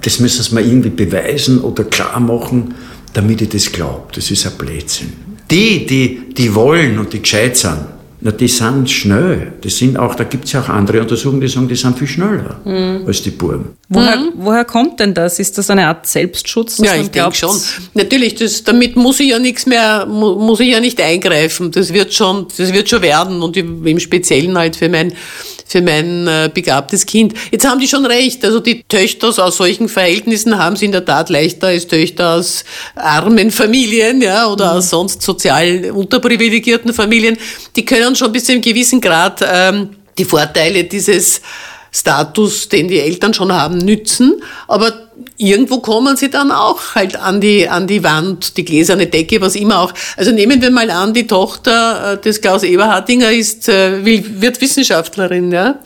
[0.00, 2.74] das müssen sie mir irgendwie beweisen oder klar machen,
[3.12, 4.04] damit ich das glaube.
[4.14, 5.12] Das ist ein Blödsinn.
[5.50, 9.52] Die, die, die wollen und die gescheit sind, na, die sind schnell.
[9.60, 12.08] Das sind auch, da gibt es ja auch andere Untersuchungen, die sagen, die sind viel
[12.08, 13.06] schneller mhm.
[13.06, 13.76] als die Buben.
[13.88, 14.32] Woher, mhm.
[14.34, 15.38] woher kommt denn das?
[15.38, 16.78] Ist das eine Art Selbstschutz?
[16.78, 17.56] Ja, ich denke schon.
[17.94, 21.70] Natürlich, das, damit muss ich ja nichts mehr, muss ich ja nicht eingreifen.
[21.70, 25.12] Das wird schon, das wird schon werden und im Speziellen halt für mein
[25.68, 27.34] für mein äh, begabtes Kind.
[27.50, 28.44] Jetzt haben die schon recht.
[28.44, 32.64] Also die Töchter aus solchen Verhältnissen haben es in der Tat leichter als Töchter aus
[32.94, 34.78] armen Familien, ja, oder mhm.
[34.78, 37.36] aus sonst sozial unterprivilegierten Familien.
[37.76, 41.40] Die können schon bis zu einem gewissen Grad ähm, die Vorteile dieses
[41.98, 44.42] Status, den die Eltern schon haben, nützen.
[44.66, 49.40] Aber irgendwo kommen sie dann auch halt an die, an die Wand, die gläserne Decke,
[49.40, 49.92] was immer auch.
[50.16, 55.52] Also nehmen wir mal an, die Tochter äh, des Klaus Eberhardinger ist, äh, wird Wissenschaftlerin,
[55.52, 55.80] ja.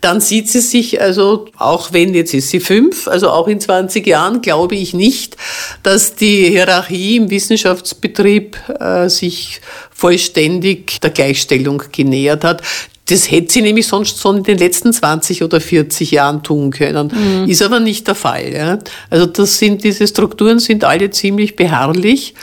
[0.00, 4.06] Dann sieht sie sich, also auch wenn jetzt ist sie fünf, also auch in 20
[4.06, 5.36] Jahren glaube ich nicht,
[5.82, 9.60] dass die Hierarchie im Wissenschaftsbetrieb äh, sich
[9.90, 12.62] vollständig der Gleichstellung genähert hat.
[13.08, 17.10] Das hätte sie nämlich sonst schon in den letzten 20 oder 40 Jahren tun können.
[17.12, 17.48] Mhm.
[17.48, 18.52] Ist aber nicht der Fall.
[18.52, 18.78] Ja.
[19.08, 22.34] Also das sind, diese Strukturen sind alle ziemlich beharrlich.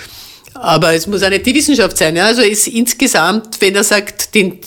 [0.55, 2.16] Aber es muss auch nicht die Wissenschaft sein.
[2.16, 2.26] Ja.
[2.26, 4.59] Also es insgesamt, wenn er sagt, den,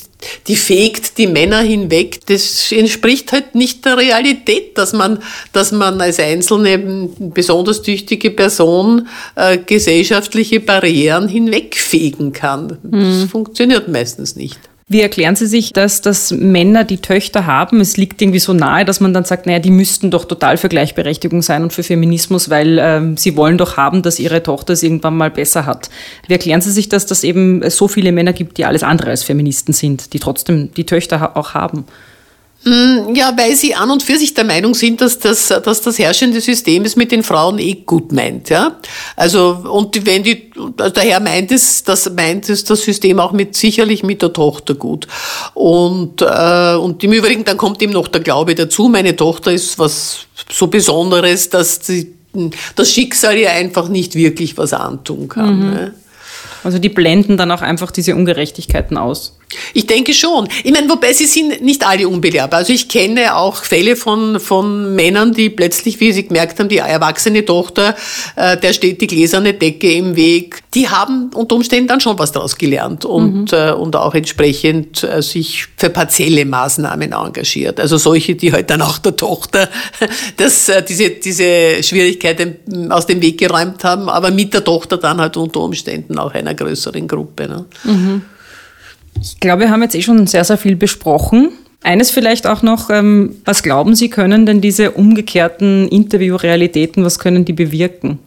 [0.46, 5.20] die fegt die Männer hinweg, das entspricht halt nicht der Realität, dass man,
[5.53, 6.78] dass man als einzelne
[7.18, 12.78] besonders tüchtige Person äh, gesellschaftliche Barrieren hinwegfegen kann.
[12.82, 13.20] Mhm.
[13.22, 14.59] Das funktioniert meistens nicht.
[14.91, 17.82] Wie erklären Sie sich, dass, dass Männer die Töchter haben?
[17.82, 20.70] Es liegt irgendwie so nahe, dass man dann sagt, naja, die müssten doch total für
[20.70, 24.82] Gleichberechtigung sein und für Feminismus, weil ähm, sie wollen doch haben, dass ihre Tochter es
[24.82, 25.91] irgendwann mal besser hat.
[26.26, 29.22] Wie erklären Sie sich, dass das eben so viele Männer gibt, die alles andere als
[29.22, 31.84] Feministen sind, die trotzdem die Töchter auch haben?
[32.64, 35.98] Hm, ja, weil sie an und für sich der Meinung sind, dass das, dass das
[35.98, 38.76] herrschende System es mit den Frauen eh gut meint, ja.
[39.14, 43.54] Also, und wenn die, der Herr meint es, das meint es das System auch mit,
[43.54, 45.06] sicherlich mit der Tochter gut.
[45.54, 49.78] Und, äh, und im Übrigen, dann kommt ihm noch der Glaube dazu, meine Tochter ist
[49.78, 52.14] was so Besonderes, dass sie,
[52.74, 55.59] das Schicksal ihr einfach nicht wirklich was antun kann.
[55.59, 55.70] Mhm.
[55.70, 55.94] Ne?
[56.64, 59.38] Also die blenden dann auch einfach diese Ungerechtigkeiten aus.
[59.72, 60.49] Ich denke schon.
[60.62, 62.59] Ich meine, wobei sie sind nicht alle unbelehrbar.
[62.59, 66.78] Also ich kenne auch Fälle von, von Männern, die plötzlich, wie sie gemerkt haben, die
[66.78, 67.96] erwachsene Tochter,
[68.36, 70.62] äh, der steht die gläserne Decke im Weg.
[70.74, 73.59] Die haben unter Umständen dann schon was daraus gelernt und, mhm.
[73.59, 77.80] äh, und auch entsprechend äh, sich für partielle Maßnahmen engagiert.
[77.80, 79.70] Also solche, die halt dann auch der Tochter
[80.36, 85.20] das, äh, diese, diese Schwierigkeiten aus dem Weg geräumt haben, aber mit der Tochter dann
[85.20, 87.49] halt unter Umständen auch einer größeren Gruppe.
[87.49, 87.64] Ne?
[87.84, 88.22] Mhm.
[89.20, 91.50] Ich glaube, wir haben jetzt eh schon sehr, sehr viel besprochen.
[91.82, 97.44] Eines vielleicht auch noch, ähm, was glauben Sie, können denn diese umgekehrten Interviewrealitäten, was können
[97.44, 98.18] die bewirken?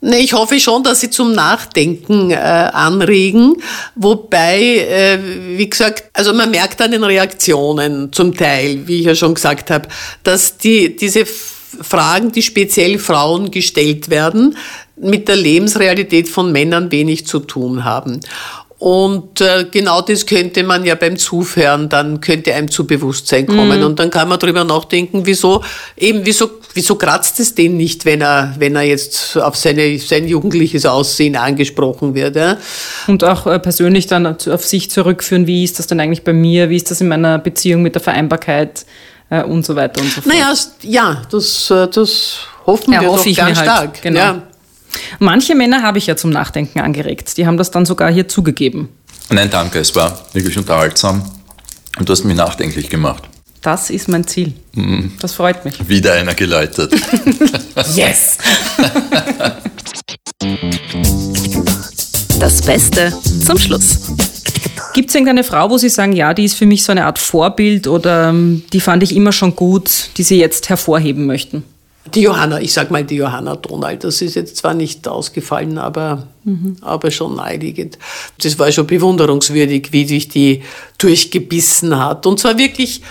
[0.00, 3.56] Ich hoffe schon, dass sie zum Nachdenken äh, anregen.
[3.96, 5.18] Wobei, äh,
[5.56, 9.72] wie gesagt, also man merkt an den Reaktionen zum Teil, wie ich ja schon gesagt
[9.72, 9.88] habe,
[10.22, 14.56] dass die, diese Fragen, die speziell Frauen gestellt werden,
[14.96, 18.20] mit der Lebensrealität von Männern wenig zu tun haben.
[18.78, 23.80] Und äh, genau das könnte man ja beim Zuhören, dann könnte einem zu Bewusstsein kommen.
[23.80, 23.86] Mhm.
[23.86, 25.64] Und dann kann man drüber nachdenken, wieso,
[25.96, 30.28] eben, wieso, wieso kratzt es den nicht, wenn er, wenn er jetzt auf seine, sein
[30.28, 32.36] jugendliches Aussehen angesprochen wird.
[32.36, 32.56] Ja?
[33.08, 36.70] Und auch äh, persönlich dann auf sich zurückführen, wie ist das denn eigentlich bei mir,
[36.70, 38.86] wie ist das in meiner Beziehung mit der Vereinbarkeit
[39.30, 40.26] äh, und so weiter und so fort.
[40.26, 43.58] Naja, ja, das, äh, das hoffen ja, wir doch ganz halt.
[43.58, 44.02] stark.
[44.02, 44.20] Genau.
[44.20, 44.42] Ja.
[45.18, 47.36] Manche Männer habe ich ja zum Nachdenken angeregt.
[47.36, 48.88] Die haben das dann sogar hier zugegeben.
[49.30, 49.78] Nein, danke.
[49.78, 51.22] Es war wirklich unterhaltsam
[51.98, 53.24] und du hast mich nachdenklich gemacht.
[53.60, 54.54] Das ist mein Ziel.
[54.74, 55.12] Mhm.
[55.20, 55.88] Das freut mich.
[55.88, 56.94] Wieder einer geläutet.
[57.94, 58.38] yes!
[62.38, 63.12] Das Beste
[63.44, 63.98] zum Schluss.
[64.94, 67.18] Gibt es irgendeine Frau, wo Sie sagen, ja, die ist für mich so eine Art
[67.18, 71.64] Vorbild oder ähm, die fand ich immer schon gut, die Sie jetzt hervorheben möchten?
[72.14, 76.28] Die Johanna, ich sag mal die Johanna Donald, das ist jetzt zwar nicht ausgefallen, aber,
[76.44, 76.76] mhm.
[76.80, 77.98] aber schon naheliegend.
[78.42, 80.62] Das war schon bewunderungswürdig, wie sich die
[80.98, 82.26] durchgebissen hat.
[82.26, 83.02] Und zwar wirklich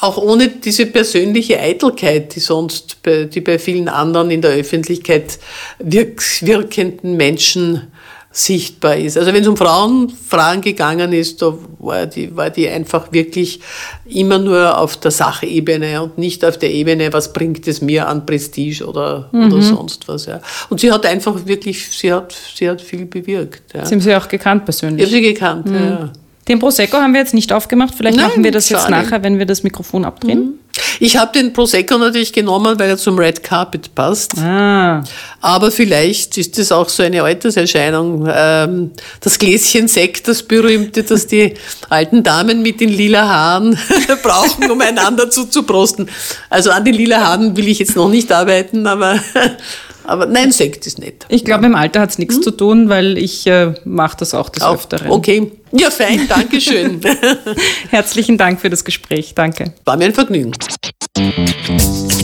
[0.00, 5.38] auch ohne diese persönliche Eitelkeit, die sonst bei, die bei vielen anderen in der Öffentlichkeit
[5.78, 7.92] wirk wirkenden Menschen
[8.36, 9.16] sichtbar ist.
[9.16, 13.60] Also wenn es um Frauenfragen gegangen ist, da war die, war die einfach wirklich
[14.06, 18.26] immer nur auf der Sachebene und nicht auf der Ebene, was bringt es mir an
[18.26, 19.52] Prestige oder, mhm.
[19.52, 20.26] oder sonst was.
[20.26, 20.40] Ja.
[20.68, 23.72] Und sie hat einfach wirklich, sie hat, sie hat viel bewirkt.
[23.72, 23.86] Ja.
[23.86, 25.06] Sie haben sie auch gekannt persönlich?
[25.06, 25.74] Ich habe sie gekannt, mhm.
[25.74, 26.12] ja.
[26.48, 27.94] Den Prosecco haben wir jetzt nicht aufgemacht.
[27.96, 30.40] Vielleicht Nein, machen wir das jetzt nachher, wenn wir das Mikrofon abdrehen.
[30.40, 30.58] Mhm.
[31.00, 34.36] Ich habe den Prosecco natürlich genommen, weil er zum Red Carpet passt.
[34.38, 35.02] Ah.
[35.40, 38.28] Aber vielleicht ist das auch so eine Alterserscheinung.
[38.30, 38.90] Ähm,
[39.20, 41.54] das Gläschen Sekt, das berühmte, das die
[41.88, 43.78] alten Damen mit den lila Haaren
[44.22, 46.10] brauchen, um einander zuzuprosten.
[46.50, 49.20] Also an den lila Haaren will ich jetzt noch nicht arbeiten, aber
[50.04, 51.26] aber nein, Sekt ist nett.
[51.28, 52.42] Ich glaube, im Alter hat es nichts hm?
[52.42, 55.10] zu tun, weil ich äh, mache das auch des auch, Öfteren.
[55.10, 55.52] Okay.
[55.72, 57.00] Ja, fein, danke schön.
[57.90, 59.34] Herzlichen Dank für das Gespräch.
[59.34, 59.72] Danke.
[59.84, 60.52] War mir ein Vergnügen.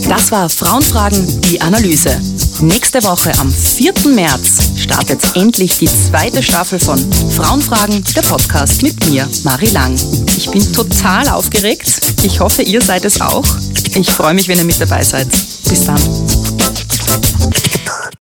[0.08, 2.20] Das war Frauenfragen, die Analyse.
[2.60, 3.92] Nächste Woche am 4.
[4.08, 6.98] März startet endlich die zweite Staffel von
[7.30, 9.94] Frauenfragen, der Podcast mit mir, Marie Lang.
[10.36, 12.00] Ich bin total aufgeregt.
[12.24, 13.46] Ich hoffe, ihr seid es auch.
[13.94, 15.28] Ich freue mich, wenn ihr mit dabei seid.
[15.28, 16.49] Bis dann.